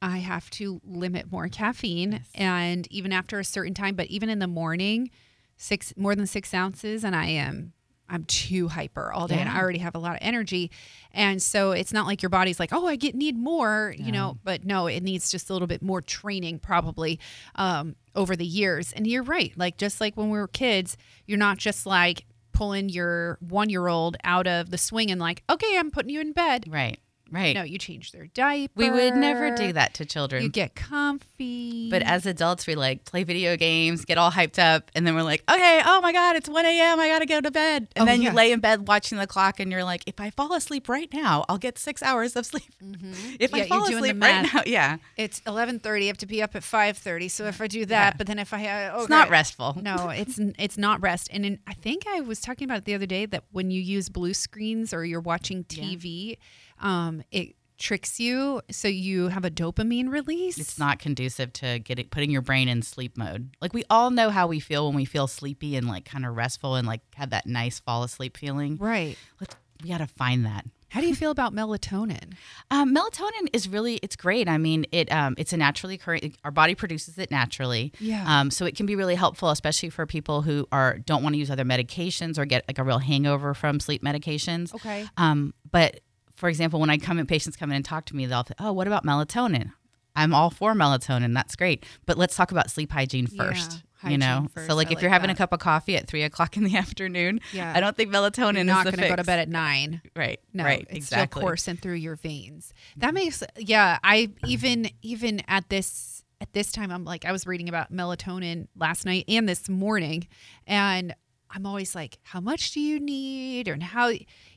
I 0.02 0.18
have 0.18 0.48
to 0.50 0.80
limit 0.84 1.30
more 1.30 1.48
caffeine, 1.48 2.24
and 2.34 2.86
even 2.90 3.12
after 3.12 3.38
a 3.38 3.44
certain 3.44 3.74
time, 3.74 3.94
but 3.94 4.06
even 4.06 4.28
in 4.30 4.38
the 4.38 4.46
morning, 4.46 5.10
six 5.56 5.92
more 5.96 6.14
than 6.14 6.26
six 6.26 6.54
ounces, 6.54 7.04
and 7.04 7.14
I 7.14 7.26
am 7.26 7.72
I'm 8.08 8.24
too 8.24 8.66
hyper 8.68 9.12
all 9.12 9.28
day, 9.28 9.36
and 9.36 9.48
I 9.48 9.60
already 9.60 9.78
have 9.78 9.94
a 9.94 9.98
lot 9.98 10.12
of 10.12 10.18
energy, 10.22 10.70
and 11.12 11.40
so 11.40 11.72
it's 11.72 11.92
not 11.92 12.06
like 12.06 12.22
your 12.22 12.30
body's 12.30 12.58
like, 12.58 12.72
oh, 12.72 12.86
I 12.86 12.96
get 12.96 13.14
need 13.14 13.36
more, 13.36 13.94
you 13.96 14.10
know, 14.10 14.38
but 14.42 14.64
no, 14.64 14.86
it 14.88 15.02
needs 15.02 15.30
just 15.30 15.48
a 15.48 15.52
little 15.52 15.68
bit 15.68 15.82
more 15.82 16.00
training 16.02 16.58
probably 16.58 17.20
um, 17.54 17.94
over 18.16 18.34
the 18.34 18.46
years. 18.46 18.92
And 18.92 19.06
you're 19.06 19.22
right, 19.22 19.52
like 19.56 19.76
just 19.76 20.00
like 20.00 20.16
when 20.16 20.30
we 20.30 20.38
were 20.38 20.48
kids, 20.48 20.96
you're 21.26 21.38
not 21.38 21.58
just 21.58 21.86
like 21.86 22.24
pulling 22.52 22.88
your 22.88 23.38
one 23.40 23.68
year 23.68 23.86
old 23.86 24.16
out 24.24 24.46
of 24.46 24.70
the 24.70 24.78
swing 24.78 25.10
and 25.10 25.20
like, 25.20 25.42
okay, 25.48 25.78
I'm 25.78 25.90
putting 25.90 26.10
you 26.10 26.20
in 26.20 26.32
bed. 26.32 26.64
Right. 26.68 26.98
Right. 27.30 27.54
No, 27.54 27.62
you 27.62 27.78
change 27.78 28.12
their 28.12 28.26
diaper. 28.26 28.72
We 28.76 28.90
would 28.90 29.14
never 29.14 29.54
do 29.54 29.72
that 29.72 29.94
to 29.94 30.04
children. 30.04 30.42
You 30.42 30.48
get 30.48 30.74
comfy. 30.74 31.88
but 31.90 32.02
as 32.02 32.26
adults, 32.26 32.66
we 32.66 32.74
like 32.74 33.04
play 33.04 33.24
video 33.24 33.56
games, 33.56 34.04
get 34.04 34.18
all 34.18 34.30
hyped 34.30 34.58
up, 34.58 34.90
and 34.94 35.06
then 35.06 35.14
we're 35.14 35.22
like, 35.22 35.42
okay, 35.50 35.80
oh 35.84 36.00
my 36.00 36.12
God, 36.12 36.36
it's 36.36 36.48
1 36.48 36.64
a.m. 36.66 36.98
I 37.00 37.08
got 37.08 37.20
to 37.20 37.26
go 37.26 37.40
to 37.40 37.50
bed. 37.50 37.88
And 37.96 38.02
Oh, 38.02 38.06
then 38.06 38.22
yeah. 38.22 38.30
you 38.30 38.36
lay 38.36 38.52
in 38.52 38.60
bed 38.60 38.88
watching 38.88 39.18
the 39.18 39.26
clock, 39.26 39.60
and 39.60 39.70
you're 39.70 39.84
like, 39.84 40.02
if 40.06 40.18
I 40.20 40.30
fall 40.30 40.52
asleep 40.54 40.88
right 40.88 41.08
now, 41.12 41.44
I'll 41.48 41.58
get 41.58 41.78
six 41.78 42.02
hours 42.02 42.36
of 42.36 42.46
sleep. 42.46 42.64
If 42.80 43.50
Mm-hmm. 43.50 43.56
Yeah, 43.56 43.62
I 43.64 43.68
fall 43.68 43.84
asleep 43.84 44.16
right 44.22 44.52
now, 44.52 44.62
yeah. 44.66 44.96
it's 45.16 45.40
11:30. 45.42 46.02
I 46.02 46.06
have 46.06 46.18
to 46.18 46.26
be 46.26 46.42
up 46.42 46.54
at 46.56 46.62
5:30. 46.62 47.30
So 47.30 47.44
if 47.46 47.60
I 47.60 47.66
do 47.66 47.86
that, 47.86 48.18
but 48.18 48.26
then 48.26 48.38
if 48.38 48.52
I 48.52 48.66
uh, 48.66 48.92
okay. 48.92 49.00
It's 49.02 49.08
not 49.08 49.30
restful. 49.30 49.76
No, 49.80 50.08
it's 50.10 50.38
it's 50.58 50.76
not 50.78 51.00
rest. 51.02 51.28
And 51.32 51.44
in, 51.46 51.58
I 51.66 51.74
think 51.74 52.04
I 52.08 52.20
was 52.20 52.40
talking 52.40 52.64
about 52.66 52.78
it 52.78 52.84
the 52.84 52.94
other 52.94 53.06
day 53.06 53.26
that 53.26 53.44
when 53.52 53.70
you 53.70 53.80
use 53.80 54.08
blue 54.08 54.34
screens 54.34 54.92
or 54.92 55.04
you're 55.04 55.20
watching 55.20 55.64
TV, 55.64 56.36
um, 56.80 57.22
it 57.30 57.54
tricks 57.80 58.20
you 58.20 58.60
so 58.70 58.86
you 58.86 59.28
have 59.28 59.44
a 59.44 59.50
dopamine 59.50 60.10
release. 60.10 60.58
It's 60.58 60.78
not 60.78 60.98
conducive 60.98 61.52
to 61.54 61.78
getting 61.80 62.06
putting 62.08 62.30
your 62.30 62.42
brain 62.42 62.68
in 62.68 62.82
sleep 62.82 63.16
mode. 63.16 63.56
Like 63.60 63.72
we 63.72 63.84
all 63.90 64.10
know 64.10 64.30
how 64.30 64.46
we 64.46 64.60
feel 64.60 64.86
when 64.86 64.94
we 64.94 65.06
feel 65.06 65.26
sleepy 65.26 65.76
and 65.76 65.88
like 65.88 66.04
kind 66.04 66.26
of 66.26 66.36
restful 66.36 66.76
and 66.76 66.86
like 66.86 67.00
have 67.14 67.30
that 67.30 67.46
nice 67.46 67.80
fall 67.80 68.04
asleep 68.04 68.36
feeling. 68.36 68.76
right. 68.76 69.16
Let's 69.40 69.56
we 69.82 69.88
got 69.88 69.98
to 69.98 70.06
find 70.06 70.44
that. 70.44 70.66
How 70.90 71.00
do 71.00 71.06
you 71.06 71.14
feel 71.14 71.30
about 71.30 71.54
melatonin? 71.54 72.34
Um, 72.70 72.94
melatonin 72.94 73.48
is 73.52 73.68
really 73.68 73.94
it's 74.02 74.16
great. 74.16 74.48
I 74.48 74.58
mean, 74.58 74.84
it 74.92 75.10
um, 75.10 75.34
it's 75.38 75.52
a 75.52 75.56
naturally 75.56 75.94
occurring. 75.94 76.34
Our 76.44 76.50
body 76.50 76.74
produces 76.74 77.16
it 77.16 77.30
naturally. 77.30 77.92
Yeah. 77.98 78.24
Um, 78.26 78.50
so 78.50 78.66
it 78.66 78.76
can 78.76 78.86
be 78.86 78.96
really 78.96 79.14
helpful, 79.14 79.50
especially 79.50 79.88
for 79.88 80.04
people 80.04 80.42
who 80.42 80.66
are 80.70 80.98
don't 80.98 81.22
want 81.22 81.34
to 81.34 81.38
use 81.38 81.50
other 81.50 81.64
medications 81.64 82.38
or 82.38 82.44
get 82.44 82.64
like 82.68 82.78
a 82.78 82.84
real 82.84 82.98
hangover 82.98 83.54
from 83.54 83.80
sleep 83.80 84.02
medications. 84.02 84.74
Okay. 84.74 85.06
Um, 85.16 85.54
but 85.70 86.00
for 86.40 86.48
example, 86.48 86.80
when 86.80 86.90
I 86.90 86.96
come 86.96 87.18
in, 87.18 87.26
patients 87.26 87.56
come 87.56 87.70
in 87.70 87.76
and 87.76 87.84
talk 87.84 88.06
to 88.06 88.16
me, 88.16 88.26
they'll 88.26 88.42
think, 88.42 88.60
"Oh, 88.60 88.72
what 88.72 88.86
about 88.86 89.04
melatonin?" 89.04 89.72
I'm 90.16 90.34
all 90.34 90.50
for 90.50 90.74
melatonin. 90.74 91.34
That's 91.34 91.54
great. 91.54 91.84
But 92.06 92.18
let's 92.18 92.34
talk 92.34 92.50
about 92.50 92.70
sleep 92.70 92.90
hygiene 92.90 93.28
Yeah, 93.30 93.44
first. 93.44 93.84
hygiene 93.98 94.12
you 94.12 94.18
know, 94.18 94.48
first. 94.54 94.68
so 94.68 94.74
like 94.74 94.88
I 94.88 94.90
if 94.90 94.96
like 94.96 95.02
you're 95.02 95.10
having 95.10 95.28
that. 95.28 95.34
a 95.34 95.38
cup 95.38 95.52
of 95.52 95.60
coffee 95.60 95.96
at 95.96 96.08
three 96.08 96.22
o'clock 96.22 96.56
in 96.56 96.64
the 96.64 96.76
afternoon, 96.84 97.40
Yeah. 97.52 97.72
I 97.74 97.80
don't 97.80 97.96
think 97.96 98.10
melatonin 98.10 98.54
You're 98.54 98.60
is 98.62 98.66
not 98.66 98.84
going 98.84 98.96
to 98.96 99.08
go 99.08 99.16
to 99.16 99.24
bed 99.24 99.38
at 99.38 99.48
nine. 99.48 100.00
Right. 100.16 100.40
No, 100.52 100.64
right. 100.64 100.80
it's 100.88 100.96
exactly. 100.96 101.40
still 101.40 101.48
coursing 101.48 101.76
through 101.76 101.94
your 101.94 102.16
veins. 102.16 102.72
That 102.96 103.08
mm-hmm. 103.08 103.14
makes 103.14 103.42
yeah. 103.56 103.98
I 104.02 104.30
even 104.46 104.90
even 105.02 105.42
at 105.46 105.68
this 105.68 106.24
at 106.40 106.52
this 106.54 106.72
time, 106.72 106.90
I'm 106.90 107.04
like 107.04 107.24
I 107.24 107.32
was 107.32 107.46
reading 107.46 107.68
about 107.68 107.92
melatonin 107.92 108.68
last 108.74 109.04
night 109.04 109.26
and 109.28 109.48
this 109.48 109.68
morning, 109.68 110.26
and 110.66 111.14
I'm 111.52 111.66
always 111.66 111.94
like, 111.94 112.18
how 112.22 112.40
much 112.40 112.72
do 112.72 112.80
you 112.80 113.00
need, 113.00 113.66
and 113.68 113.82
how 113.82 114.08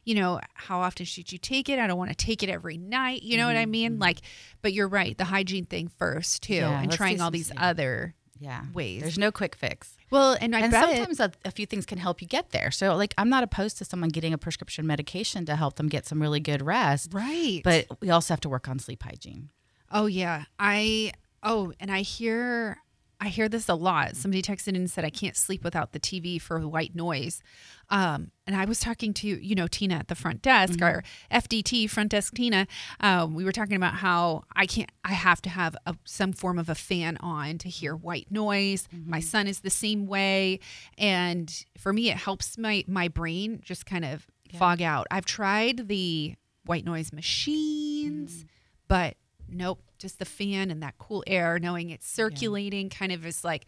you 0.05 0.15
know 0.15 0.39
how 0.53 0.79
often 0.79 1.05
should 1.05 1.31
you 1.31 1.37
take 1.39 1.67
it? 1.69 1.79
I 1.79 1.87
don't 1.87 1.97
want 1.97 2.11
to 2.11 2.15
take 2.15 2.43
it 2.43 2.49
every 2.49 2.77
night. 2.77 3.23
You 3.23 3.37
know 3.37 3.47
what 3.47 3.55
I 3.57 3.65
mean? 3.65 3.97
Like, 3.99 4.19
but 4.61 4.73
you're 4.73 4.87
right. 4.87 5.17
The 5.17 5.25
hygiene 5.25 5.65
thing 5.65 5.87
first 5.97 6.43
too, 6.43 6.53
Mm-hmm, 6.53 6.71
Yeah, 6.71 6.81
and 6.83 6.91
trying 6.91 7.19
all 7.21 7.31
these 7.31 7.51
other 7.57 8.13
Yeah. 8.39 8.63
ways. 8.73 9.01
There's 9.01 9.17
no 9.17 9.31
quick 9.31 9.55
fix. 9.55 9.95
well, 10.11 10.37
and 10.39 10.55
I 10.55 10.59
and 10.59 10.73
it- 10.73 10.79
sometimes 10.79 11.19
a, 11.19 11.31
a 11.45 11.51
few 11.51 11.65
things 11.65 11.85
can 11.87 11.97
help 11.97 12.21
you 12.21 12.27
get 12.27 12.51
there. 12.51 12.69
So, 12.69 12.95
like, 12.95 13.13
I'm 13.17 13.29
not 13.29 13.43
opposed 13.43 13.77
to 13.79 13.85
someone 13.85 14.09
getting 14.09 14.31
a 14.33 14.37
prescription 14.37 14.85
medication 14.85 15.45
to 15.45 15.55
help 15.55 15.77
them 15.77 15.87
get 15.87 16.05
some 16.05 16.21
really 16.21 16.39
good 16.39 16.61
rest. 16.61 17.11
right, 17.13 17.61
But 17.63 17.87
we 18.01 18.11
also 18.11 18.33
have 18.33 18.41
to 18.41 18.49
work 18.49 18.67
on 18.69 18.77
sleep 18.77 19.01
hygiene. 19.01 19.49
Oh 19.91 20.05
yeah. 20.05 20.43
I 20.59 21.13
oh, 21.41 21.73
and 21.79 21.89
I 21.91 22.01
hear 22.01 22.77
I 23.23 23.29
hear 23.29 23.47
this 23.47 23.69
a 23.69 23.73
lot. 23.73 24.17
Somebody 24.17 24.41
texted 24.41 24.69
in 24.69 24.75
and 24.75 24.91
said 24.91 25.05
I 25.05 25.09
can't 25.09 25.37
sleep 25.37 25.63
without 25.63 25.93
the 25.93 25.99
TV 25.99 26.41
for 26.41 26.59
white 26.67 26.93
noise. 26.93 27.41
Um, 27.89 28.31
and 28.45 28.53
I 28.53 28.65
was 28.65 28.81
talking 28.81 29.13
to 29.13 29.27
you 29.27 29.55
know 29.55 29.65
Tina 29.65 29.95
at 29.95 30.09
the 30.09 30.15
front 30.15 30.41
desk, 30.41 30.81
our 30.81 31.03
FDT 31.31 31.89
front 31.89 32.11
desk 32.11 32.33
Tina. 32.35 32.67
Um, 32.99 33.33
we 33.33 33.45
were 33.45 33.53
talking 33.53 33.77
about 33.77 33.93
how 33.93 34.43
I 34.57 34.65
can't. 34.65 34.91
I 35.05 35.13
have 35.13 35.41
to 35.43 35.49
have 35.49 35.73
a, 35.85 35.95
some 36.03 36.33
form 36.33 36.59
of 36.59 36.67
a 36.67 36.75
fan 36.75 37.15
on 37.21 37.59
to 37.59 37.69
hear 37.69 37.95
white 37.95 38.27
noise. 38.29 38.89
My 39.05 39.21
son 39.21 39.47
is 39.47 39.61
the 39.61 39.69
same 39.69 40.05
way, 40.05 40.59
and 40.97 41.49
for 41.77 41.93
me, 41.93 42.11
it 42.11 42.17
helps 42.17 42.57
my 42.57 42.83
my 42.87 43.07
brain 43.07 43.61
just 43.63 43.85
kind 43.85 44.03
of 44.03 44.27
fog 44.57 44.81
out. 44.81 45.07
I've 45.11 45.25
tried 45.25 45.87
the 45.87 46.35
white 46.65 46.83
noise 46.83 47.13
machines, 47.13 48.43
but 48.89 49.15
nope, 49.53 49.81
just 49.97 50.19
the 50.19 50.25
fan 50.25 50.71
and 50.71 50.81
that 50.83 50.97
cool 50.97 51.23
air, 51.27 51.59
knowing 51.59 51.89
it's 51.89 52.07
circulating, 52.07 52.89
kind 52.89 53.11
of 53.11 53.25
is 53.25 53.43
like, 53.43 53.65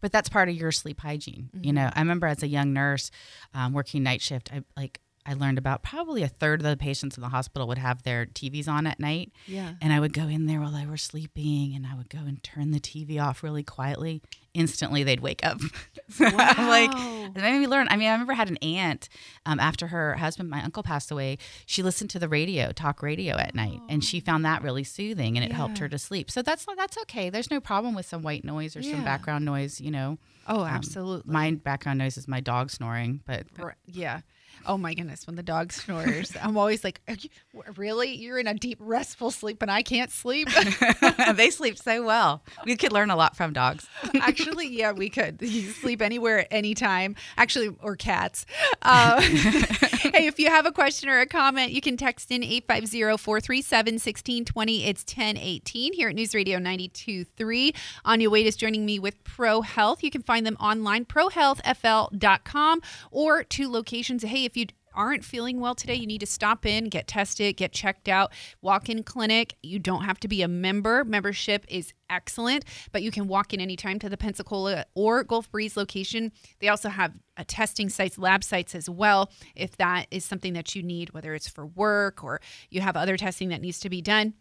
But 0.00 0.12
that's 0.12 0.28
part 0.28 0.48
of 0.48 0.54
your 0.54 0.72
sleep 0.72 1.00
hygiene. 1.00 1.50
Mm-hmm. 1.54 1.64
You 1.64 1.72
know, 1.72 1.90
I 1.94 2.00
remember 2.00 2.26
as 2.26 2.42
a 2.42 2.48
young 2.48 2.72
nurse 2.72 3.10
um, 3.54 3.72
working 3.72 4.02
night 4.02 4.22
shift, 4.22 4.50
I 4.52 4.62
like 4.76 5.00
I 5.26 5.34
learned 5.34 5.58
about 5.58 5.82
probably 5.82 6.22
a 6.22 6.28
third 6.28 6.60
of 6.60 6.66
the 6.66 6.76
patients 6.76 7.16
in 7.16 7.20
the 7.22 7.28
hospital 7.28 7.68
would 7.68 7.78
have 7.78 8.02
their 8.02 8.24
TVs 8.26 8.66
on 8.68 8.86
at 8.86 8.98
night. 8.98 9.32
yeah, 9.46 9.74
And 9.82 9.92
I 9.92 10.00
would 10.00 10.12
go 10.14 10.22
in 10.22 10.46
there 10.46 10.60
while 10.60 10.72
they 10.72 10.86
were 10.86 10.96
sleeping 10.96 11.74
and 11.74 11.86
I 11.86 11.94
would 11.94 12.08
go 12.08 12.18
and 12.20 12.42
turn 12.42 12.70
the 12.70 12.80
TV 12.80 13.20
off 13.22 13.42
really 13.42 13.62
quietly. 13.62 14.22
Instantly, 14.54 15.04
they'd 15.04 15.20
wake 15.20 15.44
up. 15.46 15.60
So 16.12 16.24
I'm 16.26 16.66
like, 16.66 16.90
Wow. 16.98 17.30
it 17.36 17.40
made 17.40 17.60
me 17.60 17.68
learn. 17.68 17.86
I 17.88 17.96
mean, 17.96 18.08
I 18.08 18.12
remember 18.12 18.32
I 18.32 18.36
had 18.36 18.50
an 18.50 18.56
aunt 18.62 19.08
um, 19.46 19.60
after 19.60 19.86
her 19.88 20.14
husband, 20.14 20.50
my 20.50 20.60
uncle, 20.60 20.82
passed 20.82 21.12
away. 21.12 21.38
She 21.66 21.84
listened 21.84 22.10
to 22.10 22.18
the 22.18 22.28
radio, 22.28 22.72
talk 22.72 23.00
radio 23.00 23.36
at 23.36 23.54
night, 23.54 23.78
and 23.88 24.02
she 24.02 24.18
found 24.18 24.44
that 24.44 24.62
really 24.62 24.82
soothing 24.82 25.36
and 25.36 25.44
it 25.44 25.52
helped 25.52 25.78
her 25.78 25.88
to 25.88 25.98
sleep. 25.98 26.28
So 26.32 26.42
that's 26.42 26.66
that's 26.76 26.98
okay. 27.02 27.30
There's 27.30 27.48
no 27.50 27.60
problem 27.60 27.94
with 27.94 28.06
some 28.06 28.22
white 28.22 28.44
noise 28.44 28.74
or 28.76 28.80
Yeah. 28.80 28.90
some 28.90 29.04
background 29.04 29.44
noise. 29.44 29.80
You 29.80 29.92
know, 29.92 30.18
oh, 30.48 30.62
Um, 30.62 30.66
absolutely, 30.68 31.32
my 31.32 31.52
background 31.52 32.00
noise 32.00 32.16
is 32.16 32.26
my 32.26 32.40
dog 32.40 32.70
snoring, 32.70 33.20
but 33.26 33.46
yeah. 33.86 34.22
Oh 34.66 34.76
my 34.76 34.94
goodness, 34.94 35.26
when 35.26 35.36
the 35.36 35.42
dog 35.42 35.72
snores, 35.72 36.32
I'm 36.40 36.56
always 36.56 36.84
like, 36.84 37.00
you, 37.18 37.28
really? 37.76 38.14
You're 38.14 38.38
in 38.38 38.46
a 38.46 38.54
deep, 38.54 38.78
restful 38.80 39.30
sleep 39.30 39.62
and 39.62 39.70
I 39.70 39.82
can't 39.82 40.10
sleep? 40.10 40.48
they 41.34 41.50
sleep 41.50 41.78
so 41.78 42.04
well. 42.04 42.42
We 42.64 42.76
could 42.76 42.92
learn 42.92 43.10
a 43.10 43.16
lot 43.16 43.36
from 43.36 43.52
dogs. 43.52 43.86
Actually, 44.20 44.68
yeah, 44.68 44.92
we 44.92 45.08
could. 45.08 45.38
You 45.40 45.70
sleep 45.70 46.02
anywhere 46.02 46.40
at 46.40 46.48
any 46.50 46.74
time. 46.74 47.16
Actually, 47.36 47.74
or 47.80 47.96
cats. 47.96 48.46
Uh, 48.82 49.20
hey, 49.20 50.26
if 50.26 50.38
you 50.38 50.48
have 50.48 50.66
a 50.66 50.72
question 50.72 51.08
or 51.08 51.20
a 51.20 51.26
comment, 51.26 51.72
you 51.72 51.80
can 51.80 51.96
text 51.96 52.30
in 52.30 52.42
850-437-1620. 52.42 54.86
It's 54.86 55.02
1018 55.04 55.92
here 55.94 56.10
at 56.10 56.14
News 56.14 56.34
Radio 56.34 56.58
92.3. 56.58 57.74
Anya 58.04 58.30
Wade 58.30 58.46
is 58.46 58.56
joining 58.56 58.84
me 58.84 58.98
with 58.98 59.22
Pro 59.24 59.62
Health. 59.62 60.02
You 60.02 60.10
can 60.10 60.22
find 60.22 60.46
them 60.46 60.56
online, 60.60 61.04
prohealthfl.com, 61.04 62.80
or 63.10 63.44
two 63.44 63.70
locations. 63.70 64.22
Hey, 64.22 64.44
if 64.50 64.56
you 64.56 64.66
aren't 64.94 65.24
feeling 65.24 65.60
well 65.60 65.76
today, 65.76 65.94
you 65.94 66.06
need 66.06 66.18
to 66.18 66.26
stop 66.26 66.66
in, 66.66 66.88
get 66.88 67.06
tested, 67.06 67.56
get 67.56 67.70
checked 67.70 68.08
out, 68.08 68.32
walk 68.60 68.88
in 68.88 69.04
clinic. 69.04 69.54
You 69.62 69.78
don't 69.78 70.02
have 70.02 70.18
to 70.20 70.28
be 70.28 70.42
a 70.42 70.48
member. 70.48 71.04
Membership 71.04 71.64
is 71.68 71.92
excellent, 72.08 72.64
but 72.90 73.04
you 73.04 73.12
can 73.12 73.28
walk 73.28 73.54
in 73.54 73.60
anytime 73.60 74.00
to 74.00 74.08
the 74.08 74.16
Pensacola 74.16 74.84
or 74.94 75.22
Gulf 75.22 75.50
Breeze 75.52 75.76
location. 75.76 76.32
They 76.58 76.66
also 76.66 76.88
have 76.88 77.12
uh, 77.36 77.44
testing 77.46 77.88
sites, 77.88 78.18
lab 78.18 78.42
sites 78.42 78.74
as 78.74 78.90
well, 78.90 79.30
if 79.54 79.76
that 79.76 80.06
is 80.10 80.24
something 80.24 80.54
that 80.54 80.74
you 80.74 80.82
need, 80.82 81.10
whether 81.10 81.34
it's 81.34 81.48
for 81.48 81.66
work 81.66 82.24
or 82.24 82.40
you 82.70 82.80
have 82.80 82.96
other 82.96 83.16
testing 83.16 83.50
that 83.50 83.62
needs 83.62 83.78
to 83.80 83.88
be 83.88 84.02
done. 84.02 84.34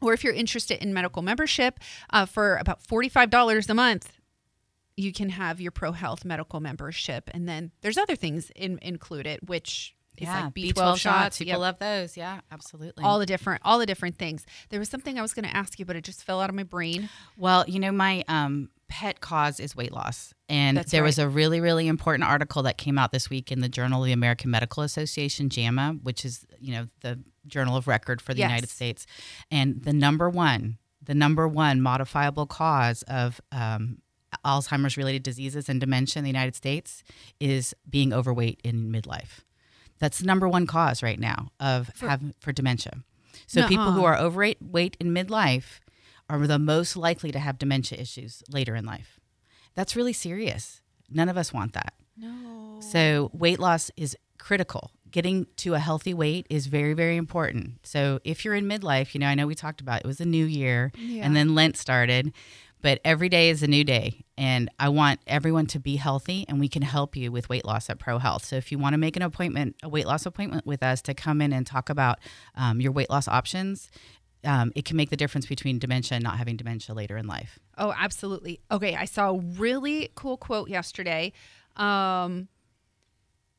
Or 0.00 0.14
if 0.14 0.24
you're 0.24 0.32
interested 0.32 0.82
in 0.82 0.94
medical 0.94 1.20
membership 1.20 1.78
uh, 2.10 2.24
for 2.24 2.56
about 2.56 2.82
$45 2.82 3.68
a 3.68 3.74
month, 3.74 4.18
you 4.96 5.12
can 5.12 5.30
have 5.30 5.60
your 5.60 5.70
Pro 5.72 5.92
Health 5.92 6.24
medical 6.24 6.60
membership. 6.60 7.30
And 7.32 7.48
then 7.48 7.70
there's 7.80 7.98
other 7.98 8.16
things 8.16 8.50
in, 8.54 8.78
included, 8.82 9.40
which 9.48 9.94
is 10.18 10.28
yeah, 10.28 10.44
like 10.44 10.54
B12, 10.54 10.96
shots. 10.98 11.38
People 11.38 11.52
Yep. 11.52 11.58
love 11.60 11.78
those. 11.78 12.16
Yeah, 12.16 12.40
absolutely. 12.50 13.02
all 13.02 13.18
the 13.18 13.24
different 13.26 13.62
all 13.64 13.78
the 13.78 13.86
different 13.86 14.18
things. 14.18 14.44
There 14.68 14.78
was 14.78 14.88
something 14.90 15.18
I 15.18 15.22
was 15.22 15.32
going 15.32 15.46
to 15.48 15.56
ask 15.56 15.78
you, 15.78 15.86
but 15.86 15.96
it 15.96 16.04
just 16.04 16.22
fell 16.24 16.40
out 16.40 16.50
of 16.50 16.54
my 16.56 16.64
brain. 16.64 17.08
Well, 17.38 17.64
you 17.66 17.80
know, 17.80 17.92
my 17.92 18.22
um, 18.28 18.68
pet 18.88 19.20
cause 19.20 19.58
is 19.58 19.74
weight 19.74 19.92
loss. 19.92 20.34
And 20.50 20.76
That's 20.76 20.90
there 20.90 21.02
was 21.02 21.18
a 21.18 21.26
really, 21.28 21.60
really 21.60 21.88
important 21.88 22.28
article 22.28 22.62
that 22.64 22.76
came 22.76 22.98
out 22.98 23.10
this 23.10 23.30
week 23.30 23.50
in 23.50 23.60
the 23.60 23.68
Journal 23.70 24.02
of 24.02 24.06
the 24.06 24.12
American 24.12 24.50
Medical 24.50 24.82
Association, 24.82 25.48
JAMA, 25.48 25.96
which 26.02 26.26
is, 26.26 26.44
you 26.60 26.72
know, 26.74 26.88
the 27.00 27.18
journal 27.46 27.74
of 27.78 27.88
record 27.88 28.20
for 28.20 28.34
the 28.34 28.40
Yes. 28.40 28.50
United 28.50 28.68
States. 28.68 29.06
And 29.50 29.82
the 29.82 29.94
number 29.94 30.28
one, 30.28 30.76
the 31.02 31.14
number 31.14 31.48
one 31.48 31.80
modifiable 31.80 32.44
cause 32.46 33.02
of 33.04 33.40
um, 33.50 33.98
Alzheimer's 34.44 34.96
related 34.96 35.22
diseases 35.22 35.68
and 35.68 35.80
dementia 35.80 36.20
in 36.20 36.24
the 36.24 36.30
United 36.30 36.54
States 36.54 37.02
is 37.40 37.74
being 37.88 38.12
overweight 38.12 38.60
in 38.64 38.90
midlife. 38.92 39.40
That's 39.98 40.18
the 40.18 40.26
number 40.26 40.48
one 40.48 40.66
cause 40.66 41.02
right 41.02 41.18
now 41.20 41.50
of 41.60 41.90
For- 41.94 42.08
have, 42.08 42.22
for 42.40 42.52
dementia. 42.52 43.02
So 43.46 43.66
people 43.68 43.92
who 43.92 44.04
are 44.04 44.16
overweight 44.18 44.58
weight 44.60 44.96
in 45.00 45.14
midlife 45.14 45.80
are 46.28 46.46
the 46.46 46.58
most 46.58 46.96
likely 46.96 47.30
to 47.32 47.38
have 47.38 47.58
dementia 47.58 47.98
issues 47.98 48.42
later 48.50 48.74
in 48.74 48.84
life. 48.84 49.20
That's 49.74 49.94
really 49.96 50.12
serious. 50.12 50.80
None 51.10 51.28
of 51.28 51.36
us 51.36 51.52
want 51.52 51.72
that. 51.74 51.94
No. 52.16 52.78
So 52.80 53.30
weight 53.32 53.58
loss 53.58 53.90
is 53.96 54.16
critical. 54.38 54.90
Getting 55.10 55.46
to 55.56 55.74
a 55.74 55.78
healthy 55.78 56.14
weight 56.14 56.46
is 56.48 56.66
very, 56.66 56.94
very 56.94 57.16
important. 57.16 57.86
So 57.86 58.20
if 58.24 58.44
you're 58.44 58.54
in 58.54 58.64
midlife, 58.66 59.14
you 59.14 59.20
know, 59.20 59.26
I 59.26 59.34
know 59.34 59.46
we 59.46 59.54
talked 59.54 59.80
about 59.82 60.00
it 60.00 60.06
was 60.06 60.20
a 60.20 60.24
new 60.26 60.44
year 60.46 60.90
Yeah. 60.96 61.24
and 61.24 61.36
then 61.36 61.54
Lent 61.54 61.76
started, 61.76 62.32
but 62.82 63.00
every 63.04 63.28
day 63.28 63.48
is 63.48 63.62
a 63.62 63.66
new 63.66 63.84
day. 63.84 64.24
And 64.36 64.68
I 64.78 64.88
want 64.88 65.20
everyone 65.26 65.66
to 65.66 65.78
be 65.78 65.96
healthy 65.96 66.44
and 66.48 66.58
we 66.58 66.68
can 66.68 66.82
help 66.82 67.16
you 67.16 67.30
with 67.30 67.48
weight 67.48 67.64
loss 67.64 67.88
at 67.88 67.98
Pro 67.98 68.18
Health. 68.18 68.44
So 68.44 68.56
if 68.56 68.72
you 68.72 68.78
want 68.78 68.94
to 68.94 68.98
make 68.98 69.16
an 69.16 69.22
appointment, 69.22 69.76
a 69.82 69.88
weight 69.88 70.06
loss 70.06 70.26
appointment 70.26 70.66
with 70.66 70.82
us 70.82 71.00
to 71.02 71.14
come 71.14 71.40
in 71.40 71.52
and 71.52 71.66
talk 71.66 71.88
about 71.88 72.18
um, 72.56 72.80
your 72.80 72.92
weight 72.92 73.08
loss 73.08 73.28
options, 73.28 73.90
um, 74.44 74.72
it 74.74 74.84
can 74.84 74.96
make 74.96 75.10
the 75.10 75.16
difference 75.16 75.46
between 75.46 75.78
dementia 75.78 76.16
and 76.16 76.24
not 76.24 76.36
having 76.36 76.56
dementia 76.56 76.94
later 76.94 77.16
in 77.16 77.26
life. 77.26 77.58
Oh, 77.78 77.94
absolutely. 77.96 78.60
Okay, 78.70 78.94
I 78.94 79.04
saw 79.04 79.30
a 79.30 79.38
really 79.38 80.10
cool 80.14 80.36
quote 80.36 80.68
yesterday. 80.68 81.32
Um, 81.76 82.48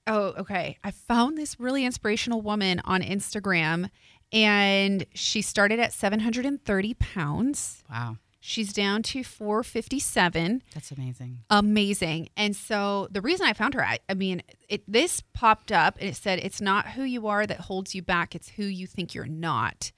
oh, 0.08 0.34
okay. 0.38 0.78
I 0.84 0.92
found 0.92 1.38
this 1.38 1.60
really 1.60 1.86
inspirational 1.86 2.42
woman 2.42 2.82
on 2.84 3.02
Instagram, 3.02 3.90
and 4.32 5.06
she 5.14 5.42
started 5.42 5.80
at 5.80 5.94
730 5.94 6.94
pounds. 6.96 7.84
Wow, 7.90 8.18
She's 8.46 8.74
down 8.74 9.04
to 9.04 9.24
457. 9.24 10.64
that's 10.74 10.92
amazing. 10.92 11.40
amazing. 11.50 12.28
And 12.36 12.54
so 12.54 13.08
the 13.10 13.22
reason 13.22 13.46
I 13.48 13.54
found 13.54 13.74
her, 13.74 13.86
I, 13.86 14.00
I 14.10 14.16
mean, 14.16 14.44
it 14.68 14.84
this 14.86 15.22
popped 15.34 15.72
up 15.72 15.98
and 16.00 16.10
it 16.10 16.16
said 16.18 16.40
it's 16.40 16.60
not 16.60 16.90
who 16.90 17.04
you 17.04 17.26
are 17.28 17.48
that 17.48 17.62
holds 17.62 17.96
you 17.96 18.02
back, 18.02 18.36
it's 18.36 18.50
who 18.50 18.64
you 18.64 18.86
think 18.86 19.14
you're 19.14 19.26
not. 19.28 19.94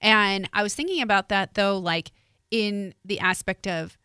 And 0.00 0.48
I 0.54 0.62
was 0.62 0.74
thinking 0.74 1.02
about 1.02 1.28
that 1.28 1.52
though, 1.52 1.76
like 1.76 2.12
in 2.50 2.94
the 3.04 3.20
aspect 3.20 3.66
of 3.66 3.98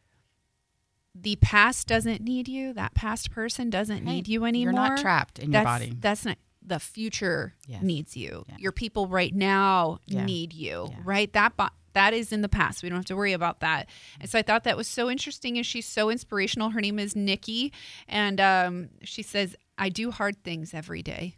the 1.15 1.37
past 1.37 1.87
doesn't 1.87 2.21
need 2.21 2.47
you, 2.49 2.73
that 2.73 2.93
past 2.93 3.31
person 3.31 3.69
doesn't 3.69 4.05
Hey, 4.05 4.15
need 4.15 4.27
you 4.27 4.43
anymore. 4.43 4.73
You're 4.73 4.89
not 4.89 4.99
trapped 4.99 5.39
in 5.39 5.51
your 5.53 5.63
body. 5.63 5.93
That's 5.99 6.25
not 6.25 6.37
the 6.61 6.79
future 6.79 7.55
Yes. 7.65 7.81
needs 7.81 8.17
you. 8.17 8.43
Yeah. 8.49 8.55
Your 8.59 8.71
people 8.73 9.07
right 9.07 9.33
now 9.33 9.99
Yeah. 10.05 10.25
need 10.25 10.51
you, 10.53 10.89
Yeah. 10.91 10.97
right? 11.05 11.31
That 11.31 11.55
bo- 11.55 11.69
that 11.97 12.13
is 12.13 12.31
in 12.31 12.41
the 12.41 12.49
past. 12.49 12.83
We 12.83 12.89
don't 12.89 12.99
have 12.99 13.05
to 13.05 13.15
worry 13.15 13.33
about 13.33 13.59
that. 13.61 13.89
And 14.21 14.29
so 14.29 14.37
I 14.37 14.43
thought 14.43 14.63
that 14.65 14.77
was 14.77 14.87
so 14.87 15.09
interesting, 15.09 15.57
and 15.57 15.65
she's 15.65 15.87
so 15.87 16.11
inspirational. 16.11 16.69
Her 16.69 16.79
name 16.79 16.99
is 16.99 17.15
Nikki, 17.15 17.73
and 18.07 18.39
um, 18.39 18.89
she 19.03 19.23
says, 19.23 19.55
"I 19.79 19.89
do 19.89 20.11
hard 20.11 20.43
things 20.43 20.75
every 20.75 21.01
day." 21.01 21.35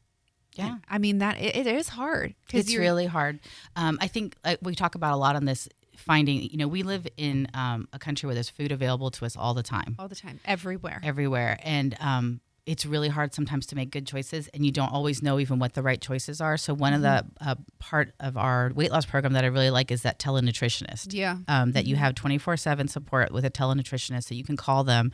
Yeah. 0.56 0.78
I 0.90 0.98
mean 0.98 1.20
that 1.20 1.40
it, 1.40 1.56
it 1.56 1.68
is 1.68 1.88
hard 1.88 2.36
It's 2.52 2.76
really 2.76 3.06
hard. 3.06 3.40
Um, 3.78 3.98
I 4.02 4.08
think 4.08 4.36
uh, 4.44 4.58
we 4.62 4.76
talk 4.76 4.96
about 4.96 5.14
a 5.14 5.16
lot 5.16 5.38
on 5.38 5.46
this 5.46 5.70
finding, 5.96 6.42
you 6.42 6.58
know, 6.58 6.68
we 6.68 6.84
live 6.84 7.08
in 7.16 7.48
um, 7.54 7.88
a 7.94 8.00
country 8.00 8.28
where 8.28 8.34
there's 8.34 8.50
food 8.50 8.72
available 8.72 9.12
to 9.12 9.26
us 9.26 9.38
all 9.38 9.54
the 9.54 9.64
time, 9.64 9.96
all 10.00 10.10
the 10.10 10.16
time, 10.16 10.40
everywhere. 10.44 11.00
everywhere. 11.04 11.58
And 11.64 11.96
um, 12.02 12.42
it's 12.72 12.86
really 12.86 13.10
hard 13.10 13.34
sometimes 13.34 13.66
to 13.66 13.76
make 13.76 13.90
good 13.90 14.06
choices 14.06 14.48
and 14.54 14.64
you 14.66 14.72
don't 14.72 14.94
always 14.94 15.24
know 15.24 15.40
even 15.40 15.58
what 15.58 15.74
the 15.74 15.82
right 15.82 16.00
choices 16.00 16.40
are. 16.40 16.56
So 16.56 16.74
one 16.74 16.94
of 16.94 17.02
the 17.02 17.26
uh, 17.42 17.56
part 17.80 18.14
of 18.20 18.38
our 18.38 18.72
weight 18.76 18.92
loss 18.92 19.06
program 19.06 19.34
that 19.34 19.44
I 19.44 19.48
really 19.48 19.72
like 19.72 19.90
is 19.92 20.04
that 20.04 20.20
telenutritionist. 20.20 21.14
Yeah. 21.14 21.38
Um, 21.48 21.72
that 21.72 21.86
you 21.86 21.96
have 21.96 22.14
24 22.16 22.58
7 22.58 22.88
support 22.88 23.32
with 23.32 23.44
a 23.44 23.50
telenutritionist 23.50 24.26
so 24.26 24.36
you 24.36 24.44
can 24.44 24.56
call 24.56 24.84
them 24.84 25.12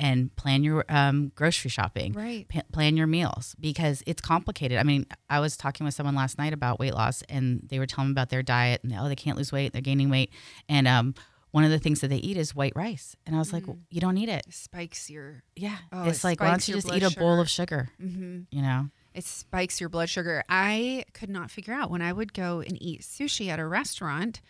and 0.00 0.34
plan 0.36 0.62
your 0.62 0.84
um, 0.88 1.32
grocery 1.34 1.70
shopping 1.70 2.12
Right. 2.12 2.48
pa- 2.48 2.62
plan 2.72 2.96
your 2.96 3.06
meals 3.08 3.54
because 3.60 4.02
it's 4.06 4.20
complicated. 4.20 4.78
I 4.78 4.82
mean, 4.84 5.06
I 5.28 5.40
was 5.40 5.56
talking 5.56 5.84
with 5.84 5.94
someone 5.94 6.14
last 6.14 6.38
night 6.38 6.52
about 6.52 6.78
weight 6.78 6.94
loss, 6.94 7.22
and 7.28 7.62
they 7.68 7.78
were 7.80 7.86
telling 7.86 8.10
me 8.10 8.12
about 8.12 8.28
their 8.30 8.42
diet, 8.44 8.82
and 8.84 8.92
oh, 8.98 9.08
they 9.08 9.16
can't 9.16 9.36
lose 9.36 9.50
weight, 9.52 9.72
they're 9.72 9.82
gaining 9.82 10.08
weight, 10.08 10.30
and 10.68 10.86
um, 10.86 11.14
one 11.50 11.64
of 11.64 11.70
the 11.70 11.78
things 11.78 12.00
that 12.00 12.08
they 12.08 12.16
eat 12.18 12.36
is 12.36 12.54
white 12.54 12.72
rice, 12.76 13.16
and 13.26 13.34
I 13.34 13.38
was 13.38 13.52
like, 13.52 13.66
well, 13.66 13.78
you 13.90 14.00
don't 14.00 14.14
need 14.14 14.28
it. 14.28 14.44
spikes 14.50 15.08
your 15.10 15.42
Yeah, 15.56 15.76
Oh, 15.92 16.08
it's 16.08 16.22
it 16.22 16.26
like 16.26 16.40
why 16.40 16.50
don't 16.50 16.68
you 16.68 16.74
just 16.74 16.92
eat 16.92 17.02
a 17.02 17.10
bowl 17.18 17.32
sugar. 17.36 17.40
of 17.40 17.48
sugar? 17.50 17.88
hmm 17.98 18.40
You 18.50 18.62
know, 18.62 18.88
it 19.14 19.24
spikes 19.24 19.80
your 19.80 19.88
blood 19.88 20.08
sugar. 20.08 20.44
I 20.48 21.04
could 21.14 21.30
not 21.30 21.50
figure 21.50 21.74
out 21.74 21.90
when 21.90 22.02
I 22.02 22.12
would 22.12 22.32
go 22.34 22.60
and 22.60 22.80
eat 22.82 23.00
sushi 23.02 23.48
at 23.48 23.58
a 23.58 23.66
restaurant, 23.66 24.40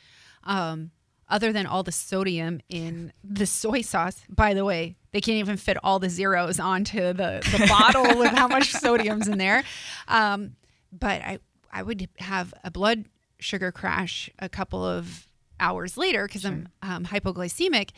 um, 0.45 0.91
other 1.29 1.53
than 1.53 1.67
all 1.67 1.83
the 1.83 1.93
sodium 1.93 2.61
in 2.69 3.13
the 3.23 3.47
soy 3.47 3.83
sauce. 3.83 4.23
By 4.29 4.55
the 4.55 4.65
way, 4.65 4.97
they 5.13 5.21
can't 5.21 5.37
even 5.39 5.57
fit 5.57 5.77
all 5.85 5.99
the 5.99 6.09
zeros 6.11 6.59
onto 6.59 6.99
the, 7.13 7.41
the 7.53 7.67
bottle 7.69 8.19
with 8.19 8.31
how 8.33 8.49
much 8.49 8.73
sodium's 8.73 9.29
in 9.29 9.39
there. 9.39 9.63
Um, 10.09 10.57
but 10.93 11.21
I 11.23 11.39
I 11.73 11.83
would 11.83 12.09
have 12.19 12.53
a 12.65 12.71
blood 12.71 13.05
sugar 13.39 13.71
crash 13.71 14.31
a 14.39 14.49
couple 14.49 14.85
of 14.85 15.28
hours 15.61 15.97
later 15.97 16.27
because 16.27 16.45
I'm 16.45 16.69
um, 16.83 17.05
hypoglycemic, 17.07 17.91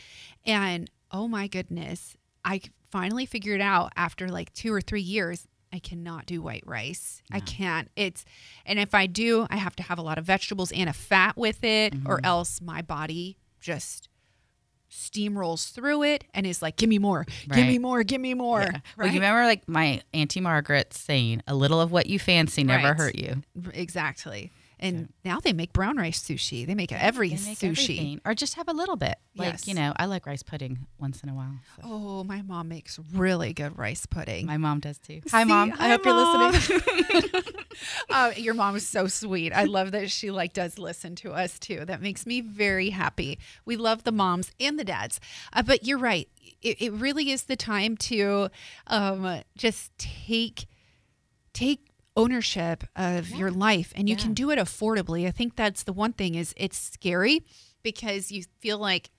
and 0.47 0.91
oh 1.11 1.29
my 1.29 1.47
goodness, 1.47 2.17
I 2.45 2.61
finally 2.91 3.27
figured 3.27 3.61
out 3.61 3.93
after 3.97 4.29
like 4.29 4.53
two 4.55 4.73
or 4.73 4.81
three 4.81 5.01
years. 5.03 5.47
I 5.73 5.79
cannot 5.79 6.27
do 6.27 6.43
white 6.43 6.65
rice. 6.67 7.23
I 7.31 7.39
can't. 7.39 7.89
It's, 7.95 8.25
and 8.67 8.81
if 8.81 8.93
I 8.93 9.07
do, 9.07 9.47
I 9.51 9.57
have 9.57 9.77
to 9.77 9.85
have 9.85 9.99
a 9.99 10.03
lot 10.03 10.19
of 10.19 10.25
vegetables 10.25 10.73
and 10.73 10.89
a 10.91 10.93
fat 10.93 11.37
with 11.37 11.63
it, 11.63 11.95
or 12.07 12.21
else 12.25 12.61
my 12.61 12.83
body 12.83 13.37
just 13.61 14.09
steamrolls 14.91 15.73
through 15.73 16.03
it 16.03 16.25
and 16.35 16.47
is 16.47 16.61
like, 16.63 16.77
"Give 16.77 16.89
me 16.89 16.99
more, 16.99 17.25
give 17.53 17.67
me 17.67 17.79
more, 17.79 18.03
give 18.03 18.21
me 18.21 18.35
more." 18.35 18.63
Yeah. 18.63 18.81
Well, 18.99 19.07
you 19.07 19.15
remember 19.15 19.45
like 19.45 19.69
my 19.69 20.03
auntie 20.13 20.41
Margaret 20.41 20.93
saying, 20.93 21.43
"A 21.47 21.55
little 21.55 21.81
of 21.81 21.93
what 21.93 22.07
you 22.07 22.19
fancy 22.19 22.65
never 22.65 22.89
Right. 22.89 22.97
hurt 22.97 23.17
you." 23.17 23.43
Exactly. 23.73 24.51
And 24.83 25.13
now 25.25 25.39
they 25.41 25.53
make 25.53 25.73
brown 25.75 25.97
rice 25.99 26.21
sushi. 26.23 26.67
They 26.67 26.75
make 26.75 26.91
every 26.91 27.29
They 27.29 27.35
make 27.51 27.59
sushi. 27.59 27.69
everything. 27.69 28.21
or 28.25 28.35
just 28.35 28.55
have 28.55 28.67
a 28.67 28.73
little 28.73 28.97
bit. 28.97 29.17
Like 29.37 29.53
Yes. 29.53 29.69
you 29.69 29.75
know, 29.75 29.93
I 29.97 30.07
like 30.07 30.27
rice 30.27 30.43
pudding 30.43 30.87
once 30.99 31.23
in 31.23 31.29
a 31.29 31.35
while. 31.35 31.53
so. 31.77 31.83
Oh, 31.85 32.25
my 32.25 32.41
mom 32.43 32.69
makes 32.69 32.99
really 33.15 33.53
good 33.53 33.79
rice 33.79 34.07
pudding. 34.07 34.47
My 34.47 34.57
mom 34.57 34.81
does 34.81 34.99
too. 34.99 35.21
Hi, 35.31 35.43
See? 35.43 35.49
mom. 35.49 35.71
Hi, 35.71 35.87
I 35.87 35.89
hope 35.91 36.05
Mom. 36.05 36.17
you're 36.17 36.51
listening. 36.53 37.43
uh, 38.11 38.33
your 38.37 38.55
mom 38.55 38.75
is 38.77 38.87
so 38.89 39.07
sweet. 39.07 39.53
I 39.53 39.65
love 39.65 39.93
that 39.93 40.11
she 40.11 40.31
like 40.31 40.53
does 40.53 40.79
listen 40.79 41.15
to 41.17 41.33
us 41.33 41.59
too. 41.59 41.85
That 41.85 42.01
makes 42.01 42.25
me 42.27 42.41
very 42.41 42.91
happy. 42.91 43.39
We 43.65 43.77
love 43.77 44.05
the 44.05 44.13
moms 44.13 44.51
and 44.59 44.79
the 44.79 44.85
dads. 44.85 45.21
Uh, 45.53 45.63
but 45.63 45.87
you're 45.87 45.99
right. 45.99 46.29
It, 46.63 46.81
it 46.81 46.93
really 46.93 47.31
is 47.31 47.45
the 47.45 47.57
time 47.57 47.97
to 47.99 48.49
um, 48.87 49.43
just 49.57 49.97
take 49.99 50.67
take 51.53 51.90
ownership 52.17 52.85
of 52.97 53.31
your 53.31 53.51
life 53.51 53.93
and 53.97 54.09
you 54.09 54.17
Yeah. 54.17 54.23
can 54.23 54.35
do 54.35 54.51
it 54.51 54.59
affordably. 54.59 55.27
I 55.27 55.31
think 55.31 55.57
that's 55.57 55.85
the 55.85 55.93
one 55.93 56.13
thing 56.13 56.35
is 56.35 56.53
it's 56.57 56.77
scary 56.77 57.45
because 57.83 58.31
you 58.33 58.45
feel 58.61 58.79
like 58.79 59.11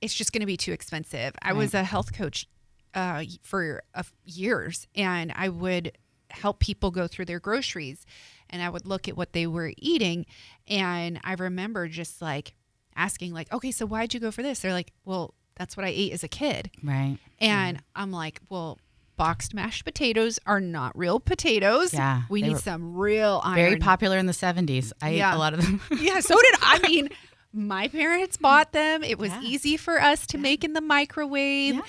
it's 0.00 0.14
just 0.14 0.32
going 0.32 0.40
to 0.40 0.46
be 0.46 0.56
too 0.56 0.72
expensive. 0.72 1.34
I 1.40 1.52
was 1.52 1.72
a 1.74 1.84
health 1.84 2.12
coach 2.12 2.46
uh, 2.94 3.24
for 3.42 3.82
uh, 3.94 4.02
years, 4.24 4.86
and 4.94 5.32
I 5.34 5.48
would 5.48 5.92
help 6.30 6.58
people 6.60 6.90
go 6.90 7.06
through 7.06 7.24
their 7.26 7.40
groceries, 7.40 8.04
and 8.50 8.62
I 8.62 8.68
would 8.68 8.86
look 8.86 9.08
at 9.08 9.16
what 9.16 9.32
they 9.32 9.46
were 9.46 9.72
eating, 9.78 10.26
and 10.68 11.20
I 11.24 11.34
remember 11.34 11.88
just 11.88 12.20
like 12.20 12.54
asking, 12.96 13.32
like, 13.32 13.52
"Okay, 13.52 13.70
so 13.70 13.86
why'd 13.86 14.14
you 14.14 14.20
go 14.20 14.30
for 14.30 14.42
this?" 14.42 14.60
They're 14.60 14.72
like, 14.72 14.92
"Well, 15.04 15.34
that's 15.56 15.76
what 15.76 15.86
I 15.86 15.90
ate 15.90 16.12
as 16.12 16.22
a 16.22 16.28
kid," 16.28 16.70
right. 16.82 17.18
and 17.38 17.82
I'm 17.96 18.10
like, 18.12 18.40
"Well." 18.48 18.78
Boxed 19.16 19.54
mashed 19.54 19.84
potatoes 19.84 20.38
are 20.46 20.60
not 20.60 20.96
real 20.98 21.20
potatoes. 21.20 21.94
Yeah, 21.94 22.22
we 22.28 22.42
need 22.42 22.58
some 22.58 22.96
real 22.96 23.40
iron. 23.44 23.54
Very 23.56 23.76
popular 23.76 24.18
in 24.18 24.26
the 24.26 24.32
70s. 24.32 24.92
I 25.00 25.10
ate 25.10 25.16
Yeah. 25.18 25.36
a 25.36 25.38
lot 25.38 25.54
of 25.54 25.62
them. 25.62 25.80
Yeah, 26.00 26.20
so 26.20 26.34
did 26.34 26.54
I 26.60 26.78
mean 26.88 27.08
my 27.52 27.86
parents 27.86 28.36
bought 28.36 28.72
them. 28.72 29.04
It 29.04 29.16
was 29.16 29.30
Yeah. 29.30 29.40
easy 29.42 29.76
for 29.76 30.00
us 30.02 30.26
to 30.28 30.38
make 30.38 30.64
in 30.64 30.72
the 30.72 30.80
microwave. 30.80 31.74
Yeah. 31.76 31.82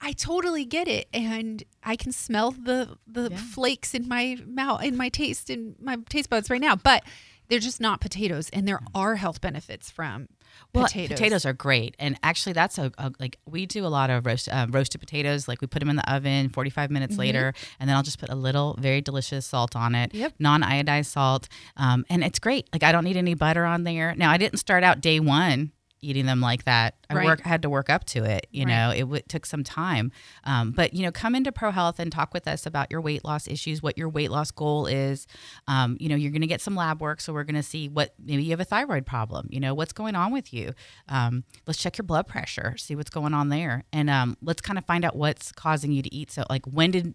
I 0.00 0.10
totally 0.12 0.64
get 0.64 0.88
it 0.88 1.06
and 1.14 1.62
I 1.84 1.94
can 1.94 2.10
smell 2.10 2.50
the 2.50 2.98
the 3.06 3.28
Yeah. 3.30 3.36
flakes 3.36 3.94
in 3.94 4.08
my 4.08 4.38
mouth 4.44 4.82
in 4.82 4.96
my 4.96 5.08
taste 5.08 5.50
in 5.50 5.76
my 5.80 5.98
taste 6.08 6.28
buds 6.30 6.50
right 6.50 6.60
now, 6.60 6.74
but 6.74 7.04
they're 7.48 7.58
just 7.58 7.80
not 7.80 8.00
potatoes 8.00 8.48
and 8.50 8.66
there 8.66 8.80
are 8.94 9.16
health 9.16 9.40
benefits 9.40 9.90
from 9.90 10.28
Well, 10.74 10.84
potatoes. 10.84 11.44
are 11.44 11.52
great, 11.52 11.94
and 11.98 12.18
actually, 12.22 12.52
that's 12.54 12.78
a, 12.78 12.90
a 12.98 13.12
like 13.20 13.38
we 13.46 13.66
do 13.66 13.84
a 13.84 13.88
lot 13.88 14.10
of 14.10 14.24
roast 14.26 14.48
uh, 14.48 14.66
roasted 14.70 15.00
potatoes. 15.00 15.48
Like 15.48 15.60
we 15.60 15.66
put 15.66 15.80
them 15.80 15.88
in 15.90 15.96
the 15.96 16.12
oven, 16.12 16.48
forty 16.50 16.70
five 16.70 16.90
minutes 16.90 17.16
later, 17.18 17.52
and 17.78 17.88
then 17.88 17.96
I'll 17.96 18.02
just 18.02 18.18
put 18.18 18.28
a 18.30 18.34
little 18.34 18.76
very 18.80 19.00
delicious 19.00 19.44
salt 19.46 19.76
on 19.76 19.94
it, 19.94 20.14
Yep. 20.14 20.34
non 20.38 20.62
iodized 20.62 21.06
salt, 21.06 21.48
um, 21.76 22.04
and 22.08 22.22
it's 22.24 22.38
great. 22.38 22.68
Like 22.72 22.82
I 22.82 22.92
don't 22.92 23.04
need 23.04 23.16
any 23.16 23.34
butter 23.34 23.64
on 23.64 23.84
there. 23.84 24.14
Now 24.16 24.30
I 24.30 24.36
didn't 24.36 24.58
start 24.58 24.82
out 24.84 25.00
day 25.00 25.20
one 25.20 25.72
eating 26.02 26.26
them 26.26 26.40
like 26.40 26.64
that. 26.64 26.94
I 27.08 27.14
Right. 27.14 27.24
work 27.24 27.40
had 27.42 27.62
to 27.62 27.70
work 27.70 27.88
up 27.88 28.04
to 28.06 28.24
it. 28.24 28.46
You 28.50 28.64
Right. 28.66 28.72
know, 28.74 28.90
it 28.90 29.00
w- 29.00 29.22
took 29.28 29.46
some 29.46 29.62
time, 29.64 30.12
um, 30.44 30.72
but 30.72 30.92
you 30.94 31.02
know, 31.02 31.12
come 31.12 31.34
into 31.34 31.52
Pro 31.52 31.70
Health 31.70 31.98
and 31.98 32.10
talk 32.12 32.34
with 32.34 32.46
us 32.48 32.66
about 32.66 32.90
your 32.90 33.00
weight 33.00 33.24
loss 33.24 33.46
issues, 33.48 33.82
what 33.82 33.96
your 33.96 34.08
weight 34.08 34.30
loss 34.30 34.50
goal 34.50 34.86
is. 34.86 35.26
Um, 35.68 35.96
you 36.00 36.08
know, 36.08 36.16
you're 36.16 36.30
going 36.32 36.40
to 36.42 36.46
get 36.46 36.60
some 36.60 36.74
lab 36.74 37.00
work, 37.00 37.20
so 37.20 37.32
we're 37.32 37.44
going 37.44 37.54
to 37.54 37.62
see 37.62 37.88
what 37.88 38.14
maybe 38.22 38.42
you 38.42 38.50
have 38.50 38.60
a 38.60 38.64
thyroid 38.64 39.06
problem. 39.06 39.46
You 39.50 39.60
know, 39.60 39.74
what's 39.74 39.92
going 39.92 40.14
on 40.16 40.32
with 40.32 40.52
you. 40.52 40.72
Um, 41.08 41.44
let's 41.66 41.78
check 41.80 41.96
your 41.98 42.04
blood 42.04 42.26
pressure, 42.26 42.74
see 42.76 42.94
what's 42.96 43.10
going 43.10 43.34
on 43.34 43.48
there, 43.48 43.84
and 43.92 44.10
um, 44.10 44.36
let's 44.42 44.60
kind 44.60 44.78
of 44.78 44.84
find 44.84 45.04
out 45.04 45.16
what's 45.16 45.52
causing 45.52 45.92
you 45.92 46.02
to 46.02 46.14
eat. 46.14 46.30
So, 46.30 46.44
like, 46.50 46.64
when 46.66 46.90
did 46.90 47.14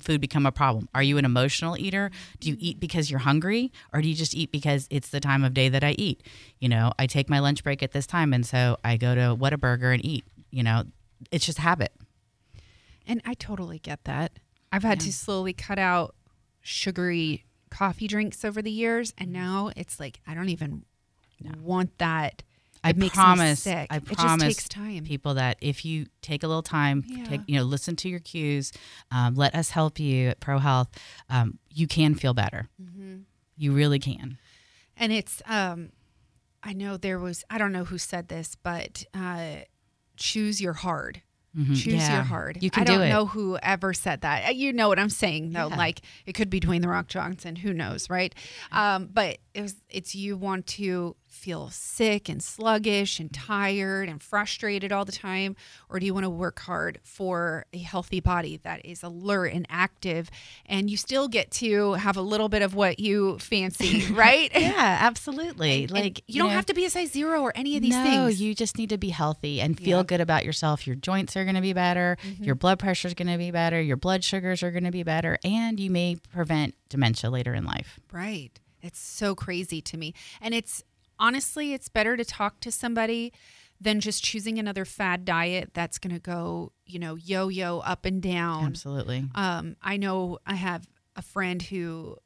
food 0.00 0.20
become 0.20 0.46
a 0.46 0.52
problem? 0.52 0.88
Are 0.94 1.02
you 1.02 1.18
an 1.18 1.24
emotional 1.24 1.76
eater? 1.78 2.10
Do 2.40 2.48
you 2.48 2.56
eat 2.58 2.80
because 2.80 3.10
you're 3.10 3.20
hungry 3.20 3.72
or 3.92 4.00
do 4.00 4.08
you 4.08 4.14
just 4.14 4.34
eat 4.34 4.50
because 4.50 4.86
it's 4.90 5.08
the 5.08 5.20
time 5.20 5.44
of 5.44 5.54
day 5.54 5.68
that 5.68 5.84
I 5.84 5.92
eat? 5.98 6.22
You 6.58 6.68
know, 6.68 6.92
I 6.98 7.06
take 7.06 7.28
my 7.28 7.38
lunch 7.38 7.62
break 7.62 7.82
at 7.82 7.92
this 7.92 8.06
time 8.06 8.32
and 8.32 8.46
so 8.46 8.78
I 8.84 8.96
go 8.96 9.14
to 9.14 9.36
Whataburger 9.36 9.92
and 9.92 10.04
eat. 10.04 10.24
You 10.50 10.62
know, 10.62 10.84
it's 11.30 11.46
just 11.46 11.58
habit. 11.58 11.92
And 13.06 13.20
I 13.24 13.34
totally 13.34 13.78
get 13.78 14.04
that. 14.04 14.38
I've 14.72 14.82
had 14.82 15.00
to 15.00 15.12
slowly 15.12 15.52
cut 15.52 15.78
out 15.78 16.14
sugary 16.62 17.44
coffee 17.70 18.06
drinks 18.06 18.44
over 18.44 18.62
the 18.62 18.70
years 18.70 19.12
and 19.18 19.30
mm. 19.30 19.34
now 19.34 19.70
it's 19.76 20.00
like 20.00 20.20
I 20.26 20.34
don't 20.34 20.48
even 20.48 20.84
want 21.60 21.98
that. 21.98 22.42
I 22.84 22.90
It 22.90 23.12
promise. 23.12 23.66
I 23.66 23.86
it 23.90 24.04
just 24.04 24.18
promise 24.18 24.42
takes 24.56 24.68
time. 24.68 25.04
people 25.04 25.34
that 25.34 25.56
if 25.60 25.84
you 25.84 26.06
take 26.22 26.42
a 26.42 26.46
little 26.46 26.62
time, 26.62 27.02
Yeah. 27.06 27.24
take 27.24 27.40
you 27.46 27.56
know, 27.56 27.64
listen 27.64 27.96
to 27.96 28.08
your 28.08 28.20
cues, 28.20 28.72
um, 29.10 29.34
let 29.34 29.54
us 29.54 29.70
help 29.70 29.98
you 29.98 30.28
at 30.28 30.40
Pro 30.40 30.58
Health. 30.58 30.88
Um, 31.30 31.58
you 31.70 31.86
can 31.86 32.14
feel 32.14 32.34
better. 32.34 32.68
Mm-hmm. 32.80 33.16
You 33.56 33.72
really 33.72 33.98
can. 33.98 34.38
And 34.96 35.12
it's 35.12 35.42
um 35.46 35.90
I 36.62 36.72
know 36.72 36.96
there 36.96 37.18
was 37.18 37.42
I 37.50 37.58
don't 37.58 37.72
know 37.72 37.84
who 37.84 37.98
said 37.98 38.28
this, 38.28 38.54
but 38.62 39.04
uh 39.14 39.62
choose 40.16 40.60
your 40.60 40.74
hard. 40.74 41.22
Mhm. 41.56 41.68
Choose 41.76 41.86
Yeah. 41.94 42.14
your 42.16 42.22
hard. 42.24 42.60
You 42.62 42.70
can 42.70 42.82
I 42.82 42.84
do 42.86 42.92
don't 42.94 43.02
it. 43.02 43.08
know 43.10 43.26
who 43.26 43.56
ever 43.62 43.92
said 43.94 44.22
that. 44.22 44.48
Uh, 44.48 44.50
You 44.52 44.72
know 44.72 44.88
what 44.88 44.98
I'm 44.98 45.10
saying 45.10 45.52
though. 45.52 45.68
Yeah. 45.68 45.76
Like 45.76 46.00
it 46.26 46.32
could 46.34 46.50
be 46.50 46.60
Dwayne 46.60 46.82
the 46.82 46.88
Rock 46.88 47.06
Johnson. 47.08 47.56
Who 47.56 47.72
knows, 47.72 48.10
right? 48.10 48.34
Um, 48.72 49.08
but 49.12 49.38
it 49.54 49.62
was. 49.62 49.76
It's 49.88 50.14
you 50.14 50.36
want 50.36 50.66
to 50.68 51.16
feel 51.34 51.68
sick 51.70 52.28
and 52.28 52.42
sluggish 52.42 53.18
and 53.18 53.32
tired 53.32 54.08
and 54.08 54.22
frustrated 54.22 54.92
all 54.92 55.04
the 55.04 55.12
time? 55.12 55.56
Or 55.88 55.98
do 55.98 56.06
you 56.06 56.14
want 56.14 56.24
to 56.24 56.30
work 56.30 56.60
hard 56.60 57.00
for 57.02 57.66
a 57.72 57.78
healthy 57.78 58.20
body 58.20 58.60
that 58.62 58.84
is 58.86 59.02
alert 59.02 59.52
and 59.52 59.66
active 59.68 60.30
and 60.64 60.88
you 60.88 60.96
still 60.96 61.26
get 61.28 61.50
to 61.50 61.94
have 61.94 62.16
a 62.16 62.22
little 62.22 62.48
bit 62.48 62.62
of 62.62 62.74
what 62.74 63.00
you 63.00 63.38
fancy, 63.40 64.06
right? 64.12 64.50
Yeah, 64.54 64.98
absolutely. 65.00 65.82
And 65.84 65.90
like 65.92 66.22
you 66.26 66.40
don't 66.40 66.52
have 66.52 66.66
to 66.66 66.74
be 66.74 66.84
a 66.84 66.90
size 66.90 67.10
zero 67.10 67.42
or 67.42 67.52
any 67.56 67.76
of 67.76 67.82
these 67.82 67.90
no, 67.94 68.04
things. 68.04 68.40
you 68.40 68.54
just 68.54 68.78
need 68.78 68.90
to 68.90 68.98
be 68.98 69.10
healthy 69.10 69.60
and 69.60 69.76
feel 69.78 69.98
Yeah. 69.98 70.04
good 70.04 70.20
about 70.20 70.44
yourself. 70.44 70.86
Your 70.86 70.96
joints 70.96 71.36
are 71.36 71.44
going 71.44 71.56
to 71.56 71.60
be 71.60 71.72
better. 71.72 72.16
Mm-hmm. 72.26 72.44
Your 72.44 72.54
blood 72.54 72.78
pressure 72.78 73.08
is 73.08 73.14
going 73.14 73.28
to 73.28 73.38
be 73.38 73.50
better. 73.50 73.80
Your 73.80 73.96
blood 73.96 74.22
sugars 74.24 74.62
are 74.62 74.70
going 74.70 74.84
to 74.84 74.90
be 74.92 75.02
better, 75.02 75.38
and 75.44 75.78
you 75.80 75.90
may 75.90 76.16
prevent 76.32 76.74
dementia 76.88 77.28
later 77.30 77.54
in 77.54 77.64
life. 77.64 77.98
Right. 78.12 78.58
It's 78.84 79.00
so 79.00 79.34
crazy 79.34 79.80
to 79.82 79.96
me. 79.96 80.14
And 80.40 80.54
it's 80.54 80.82
honestly, 81.18 81.72
it's 81.72 81.88
better 81.88 82.16
to 82.16 82.24
talk 82.24 82.60
to 82.60 82.70
somebody 82.72 83.32
than 83.80 84.00
just 84.00 84.22
choosing 84.22 84.58
another 84.58 84.84
fad 84.84 85.24
diet 85.24 85.70
that's 85.74 85.98
going 85.98 86.14
to 86.14 86.20
go, 86.20 86.72
you 86.86 86.98
know, 86.98 87.16
yo 87.16 87.48
yo 87.48 87.80
up 87.80 88.04
and 88.04 88.22
down. 88.22 88.66
Absolutely. 88.66 89.24
Um, 89.34 89.76
I 89.82 89.96
know 89.96 90.38
I 90.46 90.54
have 90.54 90.88
a 91.16 91.22
friend 91.22 91.60
who 91.62 92.16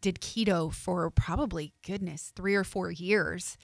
did 0.00 0.20
keto 0.20 0.72
for 0.72 1.10
probably, 1.10 1.72
goodness, 1.86 2.32
three 2.34 2.54
or 2.54 2.64
four 2.64 2.90
years 2.90 3.58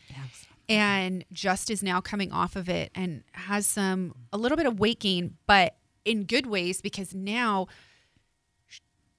and 0.68 1.24
just 1.32 1.70
is 1.70 1.82
now 1.82 2.00
coming 2.00 2.30
off 2.32 2.56
of 2.56 2.68
it 2.68 2.90
and 2.94 3.22
has 3.32 3.66
some 3.66 4.14
a 4.32 4.38
little 4.38 4.56
bit 4.56 4.66
of 4.66 4.78
weight 4.78 5.00
gain, 5.00 5.36
but 5.46 5.76
in 6.04 6.24
good 6.24 6.46
ways 6.46 6.80
because 6.80 7.14
now 7.14 7.66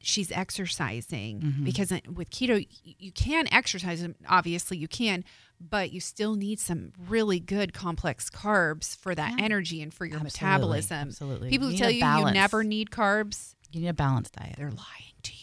she's 0.02 0.32
exercising 0.32 1.62
because 1.64 1.92
uh, 1.92 2.00
with 2.14 2.30
keto 2.30 2.66
you 2.84 3.12
can 3.12 3.48
exercise 3.54 4.08
obviously 4.28 4.78
you 4.78 4.88
can 4.88 5.24
but 5.60 5.92
you 5.92 6.00
still 6.00 6.36
need 6.36 6.60
some 6.60 6.92
really 7.08 7.40
good 7.40 7.74
complex 7.74 8.30
carbs 8.30 8.98
for 8.98 9.14
that 9.14 9.36
Yeah. 9.38 9.46
energy 9.46 9.82
and 9.82 9.94
for 9.94 10.06
your 10.06 10.20
Absolutely, 10.20 10.38
metabolism 10.48 11.08
absolutely. 11.10 11.50
people 11.50 11.70
who 11.70 11.78
tell 11.78 11.92
you 11.92 12.06
you 12.06 12.32
never 12.32 12.64
need 12.64 12.90
carbs 12.90 13.56
You 13.72 13.82
need 13.82 13.88
a 13.90 13.94
balanced 13.94 14.34
diet. 14.34 14.56
they're 14.58 14.68
lying 14.72 15.14
to 15.24 15.32
you 15.34 15.38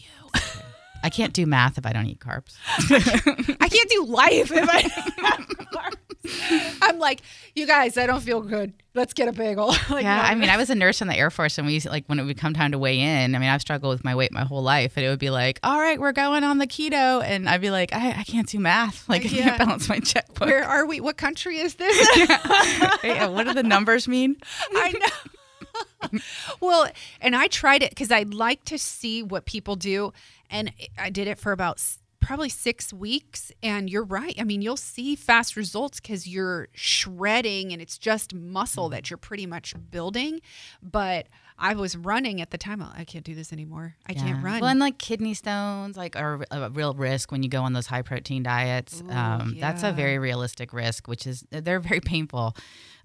I 1.01 1.09
can't 1.09 1.31
do 1.31 1.45
math 1.45 1.77
if 1.77 1.85
I 1.85 1.93
don't 1.93 2.07
eat 2.07 2.19
carbs. 2.19 2.57
I 3.61 3.69
can't 3.69 3.89
do 3.89 4.03
life 4.03 4.51
if 4.51 4.67
I 4.69 4.81
don't 4.81 4.91
have 5.25 5.47
carbs. 5.71 5.95
I'm 6.81 6.99
like, 6.99 7.21
you 7.55 7.65
guys, 7.67 7.97
I 7.97 8.05
don't 8.05 8.21
feel 8.21 8.41
good. 8.41 8.73
Let's 8.93 9.13
get 9.13 9.27
a 9.27 9.31
bagel. 9.31 9.67
like, 9.89 10.03
yeah, 10.03 10.17
no. 10.17 10.21
I 10.23 10.35
mean, 10.35 10.49
I 10.49 10.57
was 10.57 10.69
a 10.69 10.75
nurse 10.75 11.01
in 11.01 11.07
the 11.07 11.15
Air 11.15 11.29
Force, 11.29 11.57
and 11.57 11.67
we 11.67 11.73
used 11.73 11.87
like 11.87 12.05
when 12.07 12.19
it 12.19 12.23
would 12.23 12.37
come 12.37 12.53
time 12.53 12.71
to 12.71 12.77
weigh 12.79 12.99
in. 12.99 13.35
I 13.35 13.39
mean, 13.39 13.49
I've 13.49 13.61
struggled 13.61 13.93
with 13.93 14.03
my 14.03 14.15
weight 14.15 14.31
my 14.31 14.43
whole 14.43 14.63
life, 14.63 14.97
and 14.97 15.05
it 15.05 15.09
would 15.09 15.19
be 15.19 15.29
like, 15.29 15.59
"All 15.63 15.79
right, 15.79 15.99
we're 15.99 16.11
going 16.11 16.43
on 16.43 16.57
the 16.57 16.67
keto," 16.67 17.23
and 17.23 17.47
I'd 17.47 17.61
be 17.61 17.71
like, 17.71 17.93
"I, 17.93 18.11
I 18.19 18.23
can't 18.23 18.47
do 18.47 18.59
math. 18.59 19.07
Like, 19.07 19.25
I 19.25 19.29
can't 19.29 19.57
balance 19.57 19.87
my 19.89 19.99
checkbook. 19.99 20.47
where 20.47 20.63
are 20.63 20.85
we? 20.85 20.99
What 20.99 21.17
country 21.17 21.57
is 21.59 21.75
this? 21.75 21.97
Yeah, 23.03 23.27
what 23.27 23.45
do 23.45 23.53
the 23.53 23.63
numbers 23.63 24.07
mean?" 24.07 24.37
I 24.71 24.91
know. 26.11 26.19
well, 26.59 26.87
and 27.21 27.35
I 27.35 27.47
tried 27.47 27.83
it 27.83 27.89
because 27.91 28.11
I'd 28.11 28.33
like 28.33 28.65
to 28.65 28.77
see 28.77 29.23
what 29.23 29.45
people 29.45 29.75
do, 29.75 30.13
and 30.49 30.71
I 30.97 31.09
did 31.09 31.27
it 31.27 31.37
for 31.37 31.51
about 31.51 31.79
probably 32.29 32.47
six 32.47 32.93
weeks. 32.93 33.51
And 33.63 33.89
you're 33.89 34.03
right. 34.03 34.35
I 34.39 34.43
mean, 34.43 34.61
you'll 34.61 34.77
see 34.77 35.15
fast 35.15 35.55
results 35.55 35.99
because 35.99 36.27
you're 36.27 36.67
shredding, 36.73 37.73
and 37.73 37.81
it's 37.81 37.97
just 37.97 38.35
muscle 38.35 38.83
mm-hmm. 38.83 38.91
that 38.91 39.09
you're 39.09 39.17
pretty 39.17 39.47
much 39.47 39.73
building. 39.89 40.39
But 40.79 41.25
I 41.59 41.73
was 41.73 41.95
running 41.97 42.41
at 42.41 42.51
the 42.51 42.57
time. 42.57 42.81
I 42.81 43.03
can't 43.03 43.25
do 43.25 43.35
this 43.35 43.51
anymore. 43.51 43.95
I 44.07 44.13
can't 44.13 44.43
run. 44.43 44.61
Well, 44.61 44.69
and 44.69 44.79
like 44.79 44.97
kidney 44.97 45.33
stones, 45.33 45.97
like 45.97 46.15
are 46.15 46.45
a 46.49 46.69
real 46.69 46.93
risk 46.93 47.31
when 47.31 47.43
you 47.43 47.49
go 47.49 47.63
on 47.63 47.73
those 47.73 47.87
high 47.87 48.01
protein 48.01 48.43
diets. 48.43 49.03
Ooh, 49.05 49.11
um, 49.11 49.57
That's 49.59 49.83
a 49.83 49.91
very 49.91 50.17
realistic 50.17 50.71
risk, 50.73 51.07
which 51.07 51.27
is 51.27 51.45
they're 51.51 51.79
very 51.79 51.99
painful. 51.99 52.55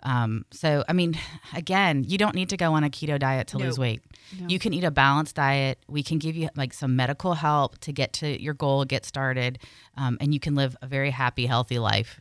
Um, 0.04 0.44
so, 0.52 0.84
I 0.88 0.92
mean, 0.92 1.18
again, 1.54 2.04
you 2.04 2.16
don't 2.16 2.34
need 2.34 2.50
to 2.50 2.56
go 2.56 2.74
on 2.74 2.84
a 2.84 2.90
keto 2.90 3.18
diet 3.18 3.48
to 3.48 3.58
lose 3.58 3.78
weight. 3.78 4.02
No. 4.38 4.46
You 4.48 4.58
can 4.58 4.72
eat 4.72 4.84
a 4.84 4.90
balanced 4.90 5.34
diet. 5.34 5.78
We 5.88 6.02
can 6.02 6.18
give 6.18 6.36
you 6.36 6.48
like 6.54 6.72
some 6.72 6.94
medical 6.94 7.34
help 7.34 7.78
to 7.80 7.92
get 7.92 8.12
to 8.14 8.40
your 8.40 8.54
goal, 8.54 8.84
get 8.84 9.04
started, 9.04 9.58
um, 9.96 10.16
and 10.20 10.32
you 10.32 10.40
can 10.40 10.54
live 10.54 10.76
a 10.80 10.86
very 10.86 11.10
happy, 11.10 11.46
healthy 11.46 11.78
life. 11.78 12.20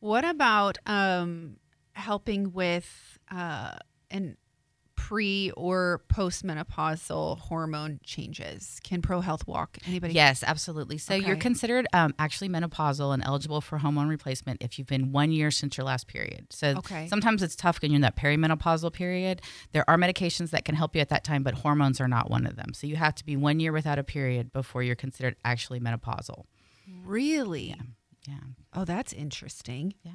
What 0.00 0.24
about 0.24 0.78
um, 0.86 1.56
helping 1.92 2.52
with 2.52 3.18
uh, 3.30 3.76
an 4.10 4.36
pre 5.08 5.50
or 5.50 6.02
postmenopausal 6.08 7.38
hormone 7.38 8.00
changes? 8.04 8.80
Can 8.82 9.02
Pro 9.02 9.20
Health 9.20 9.46
Walk 9.46 9.76
anybody? 9.86 10.14
Yes, 10.14 10.42
absolutely. 10.42 10.96
So 10.96 11.14
you're 11.14 11.36
considered 11.36 11.86
um, 11.92 12.14
actually 12.18 12.48
menopausal 12.48 13.12
and 13.12 13.22
eligible 13.22 13.60
for 13.60 13.76
hormone 13.76 14.08
replacement 14.08 14.62
if 14.62 14.78
you've 14.78 14.86
been 14.86 15.12
one 15.12 15.30
year 15.30 15.50
since 15.50 15.76
your 15.76 15.84
last 15.84 16.06
period. 16.06 16.46
So 16.50 16.68
Okay. 16.78 17.06
sometimes 17.08 17.42
it's 17.42 17.54
tough 17.54 17.82
when 17.82 17.90
you're 17.90 17.96
in 17.96 18.02
that 18.02 18.16
perimenopausal 18.16 18.92
period. 18.94 19.42
There 19.72 19.88
are 19.90 19.98
medications 19.98 20.50
that 20.50 20.64
can 20.64 20.74
help 20.74 20.94
you 20.94 21.02
at 21.02 21.10
that 21.10 21.22
time, 21.22 21.42
but 21.42 21.52
hormones 21.54 22.00
are 22.00 22.08
not 22.08 22.30
one 22.30 22.46
of 22.46 22.56
them. 22.56 22.72
So 22.72 22.86
you 22.86 22.96
have 22.96 23.14
to 23.16 23.26
be 23.26 23.36
one 23.36 23.60
year 23.60 23.72
without 23.72 23.98
a 23.98 24.04
period 24.04 24.52
before 24.52 24.82
you're 24.82 24.96
considered 24.96 25.36
actually 25.44 25.80
menopausal. 25.80 26.44
Really? 27.04 27.76
Yeah. 28.26 28.34
Oh, 28.72 28.86
that's 28.86 29.12
interesting. 29.12 29.94
Yeah. 30.02 30.12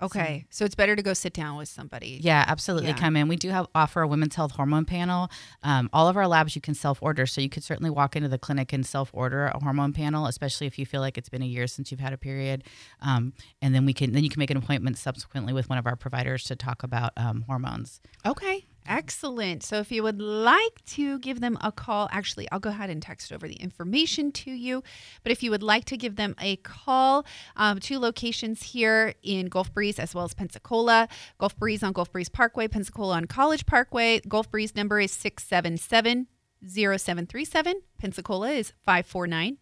Okay, 0.00 0.44
so 0.50 0.64
it's 0.64 0.74
better 0.74 0.96
to 0.96 1.02
go 1.02 1.12
sit 1.12 1.32
down 1.32 1.56
with 1.56 1.68
somebody. 1.68 2.18
Yeah, 2.22 2.44
absolutely. 2.46 2.90
Yeah. 2.90 2.96
Come 2.96 3.16
in. 3.16 3.28
We 3.28 3.36
do 3.36 3.50
have 3.50 3.66
offer 3.74 4.02
a 4.02 4.06
women's 4.08 4.34
health 4.34 4.52
hormone 4.52 4.84
panel. 4.84 5.30
Um, 5.62 5.90
all 5.92 6.08
of 6.08 6.16
our 6.16 6.26
labs 6.26 6.54
you 6.54 6.62
can 6.62 6.74
self 6.74 7.02
order, 7.02 7.26
so 7.26 7.40
you 7.40 7.48
could 7.48 7.64
certainly 7.64 7.90
walk 7.90 8.16
into 8.16 8.28
the 8.28 8.38
clinic 8.38 8.72
and 8.72 8.84
self 8.86 9.10
order 9.12 9.46
a 9.46 9.62
hormone 9.62 9.92
panel, 9.92 10.26
especially 10.26 10.66
if 10.66 10.78
you 10.78 10.86
feel 10.86 11.00
like 11.00 11.18
it's 11.18 11.28
been 11.28 11.42
a 11.42 11.46
year 11.46 11.66
since 11.66 11.90
you've 11.90 12.00
had 12.00 12.12
a 12.12 12.18
period. 12.18 12.64
Um, 13.00 13.32
and 13.60 13.74
then 13.74 13.84
we 13.84 13.92
can 13.92 14.12
then 14.12 14.24
you 14.24 14.30
can 14.30 14.40
make 14.40 14.50
an 14.50 14.56
appointment 14.56 14.98
subsequently 14.98 15.52
with 15.52 15.68
one 15.68 15.78
of 15.78 15.86
our 15.86 15.96
providers 15.96 16.44
to 16.44 16.56
talk 16.56 16.82
about 16.82 17.12
um, 17.16 17.44
hormones. 17.46 18.00
Okay, 18.24 18.66
excellent. 18.86 19.62
So 19.62 19.78
if 19.78 19.90
you 19.92 20.02
would 20.02 20.20
like 20.20 20.84
to 20.86 21.18
give 21.18 21.40
them 21.40 21.58
a 21.60 21.72
call, 21.72 22.08
actually, 22.12 22.50
I'll 22.50 22.60
go 22.60 22.70
ahead 22.70 22.90
and 22.90 23.02
text 23.02 23.32
over 23.32 23.48
the 23.48 23.54
information 23.54 24.32
to 24.32 24.50
you. 24.50 24.82
But 25.22 25.32
if 25.32 25.42
you 25.42 25.50
would 25.50 25.62
like 25.62 25.84
to 25.86 25.96
give 25.96 26.16
them 26.16 26.34
a 26.40 26.56
call, 26.56 27.24
um, 27.56 27.78
two 27.78 27.98
locations 27.98 28.62
here 28.62 29.14
in 29.22 29.46
Gulf 29.46 29.72
Breeze 29.72 29.98
as 29.98 30.14
well 30.14 30.24
as 30.24 30.34
Pensacola. 30.34 31.08
Gulf 31.38 31.56
Breeze 31.56 31.82
on 31.82 31.92
Gulf 31.92 32.12
Breeze 32.12 32.28
Parkway, 32.28 32.68
Pensacola 32.68 33.16
on 33.16 33.26
College 33.26 33.66
Parkway. 33.66 34.20
Gulf 34.20 34.50
Breeze 34.50 34.74
number 34.76 35.00
is 35.00 35.12
677 35.12 36.26
0737. 36.64 37.82
Pensacola 37.98 38.50
is 38.50 38.72
549 38.84 39.58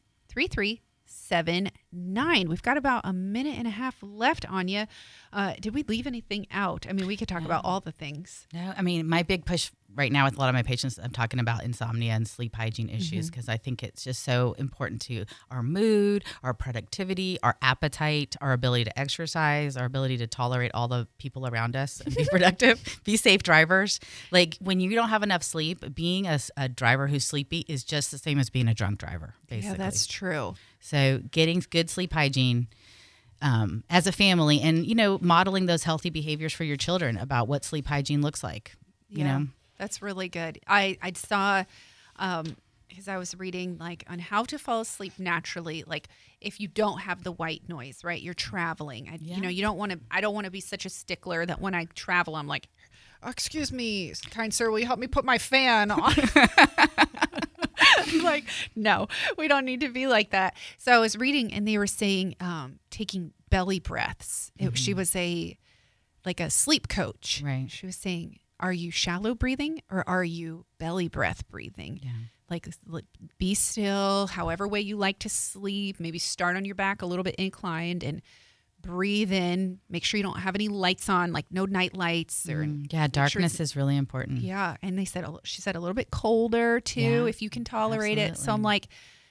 3379. 1.11 2.49
We've 2.49 2.63
got 2.63 2.77
about 2.77 3.03
a 3.05 3.13
minute 3.13 3.59
and 3.59 3.67
a 3.67 3.71
half 3.71 3.97
left, 4.01 4.49
Anya. 4.51 4.87
Uh, 5.33 5.55
did 5.61 5.75
we 5.75 5.83
leave 5.83 6.07
anything 6.07 6.47
out? 6.51 6.87
I 6.89 6.93
mean, 6.93 7.07
we 7.07 7.17
could 7.17 7.29
talk 7.29 7.45
about 7.45 7.65
all 7.65 7.81
the 7.81 7.93
things. 7.93 8.47
No, 8.53 8.73
I 8.77 8.83
mean 8.83 9.09
my 9.09 9.23
big 9.23 9.45
push 9.45 9.71
right 9.95 10.13
now 10.13 10.25
with 10.25 10.37
a 10.37 10.39
lot 10.39 10.49
of 10.49 10.55
my 10.55 10.63
patients, 10.63 10.99
I'm 11.03 11.11
talking 11.11 11.41
about 11.41 11.65
insomnia 11.65 12.13
and 12.13 12.27
sleep 12.27 12.55
hygiene 12.55 12.89
issues 12.89 13.31
because 13.31 13.49
I 13.49 13.57
think 13.57 13.83
it's 13.83 14.05
just 14.05 14.23
so 14.23 14.55
important 14.59 15.01
to 15.03 15.25
our 15.51 15.63
mood, 15.63 16.25
our 16.43 16.55
productivity, 16.55 17.39
our 17.43 17.57
appetite, 17.63 18.37
our 18.41 18.53
ability 18.53 18.85
to 18.85 18.99
exercise, 18.99 19.77
our 19.77 19.85
ability 19.85 20.19
to 20.19 20.27
tolerate 20.27 20.71
all 20.75 20.89
the 20.89 21.07
people 21.19 21.47
around 21.47 21.77
us 21.77 22.01
and 22.01 22.15
be 22.15 22.25
productive, 22.31 23.01
be 23.05 23.17
safe 23.17 23.43
drivers. 23.43 24.01
Like 24.31 24.57
when 24.61 24.81
you 24.81 24.95
don't 24.95 25.09
have 25.09 25.23
enough 25.23 25.43
sleep, 25.43 25.95
being 25.95 26.27
a, 26.27 26.39
a, 26.57 26.69
driver 26.69 27.09
who's 27.09 27.27
sleepy 27.27 27.65
is 27.69 27.85
just 27.85 28.11
the 28.11 28.19
same 28.19 28.39
as 28.39 28.49
being 28.49 28.69
a 28.69 28.75
drunk 28.75 28.99
driver, 28.99 29.35
basically. 29.49 29.79
Yeah, 29.79 29.85
that's 29.85 30.07
true. 30.07 30.55
So 30.81 31.21
getting 31.31 31.63
good 31.69 31.91
sleep 31.91 32.13
hygiene 32.13 32.69
um, 33.43 33.85
as 33.91 34.07
a 34.07 34.13
family 34.13 34.61
and, 34.61 34.87
you 34.87 34.95
know, 34.95 35.19
modeling 35.21 35.67
those 35.67 35.83
healthy 35.83 36.11
behaviors 36.11 36.53
for 36.53 36.65
your 36.65 36.77
children 36.77 37.17
about 37.17 37.49
what 37.49 37.65
sleep 37.65 37.87
hygiene 37.87 38.23
looks 38.23 38.43
like, 38.43 38.77
you 39.09 39.25
Yeah, 39.25 39.39
know? 39.39 39.47
That's 39.81 40.03
really 40.03 40.29
good. 40.29 40.61
I 40.69 40.99
I 41.03 41.13
saw 41.15 41.65
um 42.17 42.57
because 42.89 43.09
I 43.09 43.17
was 43.19 43.39
reading 43.39 43.79
like 43.79 44.05
on 44.11 44.19
how 44.19 44.45
to 44.45 44.59
fall 44.59 44.81
asleep 44.81 45.15
naturally. 45.19 45.85
Like 45.87 46.09
if 46.41 46.61
you 46.61 46.69
don't 46.69 47.01
have 47.01 47.25
the 47.25 47.33
white 47.33 47.63
noise, 47.69 48.05
right? 48.05 48.21
You're 48.21 48.35
traveling. 48.35 49.09
I, 49.09 49.19
Yeah. 49.21 49.37
You 49.37 49.43
know, 49.43 49.49
you 49.49 49.63
don't 49.63 49.79
want 49.79 49.93
to. 49.93 50.01
I 50.11 50.21
don't 50.21 50.35
want 50.35 50.45
to 50.45 50.51
be 50.51 50.61
such 50.61 50.85
a 50.85 50.91
stickler 50.91 51.47
that 51.47 51.61
when 51.61 51.75
I 51.75 51.87
travel, 51.95 52.37
I'm 52.37 52.47
like, 52.47 52.69
"Excuse 53.27 53.73
me, 53.73 54.13
kind 54.31 54.53
sir, 54.53 54.71
will 54.71 54.79
you 54.79 54.87
help 54.87 54.99
me 54.99 55.07
put 55.07 55.25
my 55.25 55.39
fan 55.39 55.91
on?" 55.91 56.15
Like, 58.23 58.45
no, 58.77 59.09
we 59.39 59.49
don't 59.49 59.65
need 59.65 59.81
to 59.81 59.89
be 59.89 60.07
like 60.07 60.31
that. 60.31 60.57
So 60.79 60.93
I 60.93 60.99
was 60.99 61.17
reading, 61.17 61.53
and 61.53 61.67
they 61.67 61.79
were 61.79 61.87
saying 61.87 62.37
um, 62.41 62.79
taking 62.91 63.33
belly 63.51 63.79
breaths. 63.79 64.53
It, 64.59 64.77
She 64.77 64.95
was 64.95 65.15
a 65.17 65.57
like 66.25 66.41
a 66.41 66.51
sleep 66.51 66.89
coach. 66.89 67.43
Right. 67.45 67.71
She 67.71 67.87
was 67.87 67.97
saying, 67.97 68.39
"Are 68.61 68.73
you 68.73 68.91
shallow 68.91 69.35
breathing 69.35 69.83
or 69.91 70.09
are 70.09 70.25
you 70.25 70.67
belly 70.79 71.09
breath 71.09 71.49
breathing? 71.49 71.99
Yeah. 72.03 72.11
Like, 72.49 72.69
be 73.39 73.55
still, 73.55 74.27
however 74.27 74.67
way 74.69 74.81
you 74.81 74.97
like 74.97 75.19
to 75.21 75.29
sleep. 75.29 76.01
Maybe 76.01 76.19
start 76.19 76.57
on 76.57 76.65
your 76.65 76.75
back, 76.75 77.01
a 77.03 77.07
little 77.07 77.23
bit 77.23 77.37
inclined, 77.37 78.03
and 78.05 78.23
breathe 78.83 79.31
in. 79.33 79.79
Make 79.89 80.05
sure 80.05 80.19
you 80.19 80.25
don't 80.25 80.41
have 80.41 80.55
any 80.55 80.67
lights 80.69 81.09
on, 81.09 81.33
like 81.33 81.47
no 81.51 81.65
night 81.67 81.95
lights 81.95 82.49
or 82.49 82.65
Mm, 82.65 82.93
yeah, 82.93 83.03
sure 83.05 83.09
darkness 83.09 83.61
is 83.61 83.77
really 83.77 83.97
important. 83.97 84.41
yeah, 84.41 84.77
and 84.83 84.99
they 84.99 85.05
said 85.05 85.25
she 85.45 85.61
said 85.61 85.77
a 85.77 85.81
little 85.81 85.95
bit 85.95 86.11
colder 86.11 86.81
too 86.81 87.01
Yeah, 87.01 87.27
if 87.27 87.41
you 87.43 87.51
can 87.51 87.63
tolerate 87.63 88.19
it. 88.19 88.37
So 88.37 88.53
I'm 88.53 88.63
like, 88.63 88.89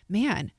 man, 0.08 0.52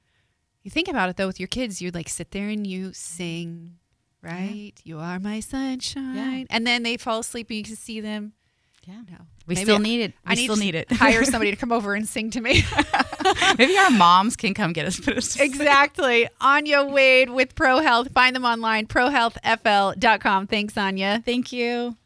You 0.62 0.70
think 0.70 0.88
about 0.88 1.08
it 1.08 1.16
though, 1.16 1.26
with 1.28 1.40
your 1.40 1.46
kids, 1.46 1.80
you 1.80 1.90
like 1.90 2.08
sit 2.10 2.32
there 2.32 2.48
and 2.48 2.66
you 2.66 2.92
sing, 2.92 3.76
right? 4.20 4.72
You 4.84 4.98
are 4.98 5.18
my 5.18 5.40
sunshine, 5.40 6.46
and 6.50 6.66
then 6.66 6.82
they 6.82 6.98
fall 6.98 7.20
asleep 7.20 7.48
and 7.48 7.56
you 7.56 7.64
can 7.64 7.76
see 7.76 8.00
them. 8.02 8.34
Yeah. 8.86 8.94
No, 9.10 9.16
We 9.46 9.54
Maybe 9.54 9.64
still 9.64 9.78
need 9.78 10.00
it. 10.00 10.12
We 10.26 10.32
I 10.32 10.34
need 10.34 10.44
still 10.44 10.56
need 10.56 10.74
it. 10.74 10.90
hire 10.90 11.24
somebody 11.32 11.50
to 11.50 11.56
come 11.56 11.70
over 11.72 11.94
and 11.94 12.08
sing 12.08 12.30
to 12.30 12.40
me. 12.40 12.62
Maybe 13.58 13.76
our 13.76 13.90
moms 13.90 14.36
can 14.36 14.54
come 14.54 14.72
get 14.72 14.86
us 14.86 14.98
put 14.98 15.16
us 15.18 15.38
exactly. 15.38 16.28
Anya 16.40 16.82
Wade 16.84 17.30
with 17.30 17.54
Pro 17.54 17.78
Health. 17.80 18.10
Find 18.12 18.34
them 18.34 18.44
online, 18.44 18.86
prohealthfl.com. 18.86 20.46
Thanks, 20.46 20.76
Anya. 20.76 21.22
Thank 21.24 21.52
you. 21.52 21.96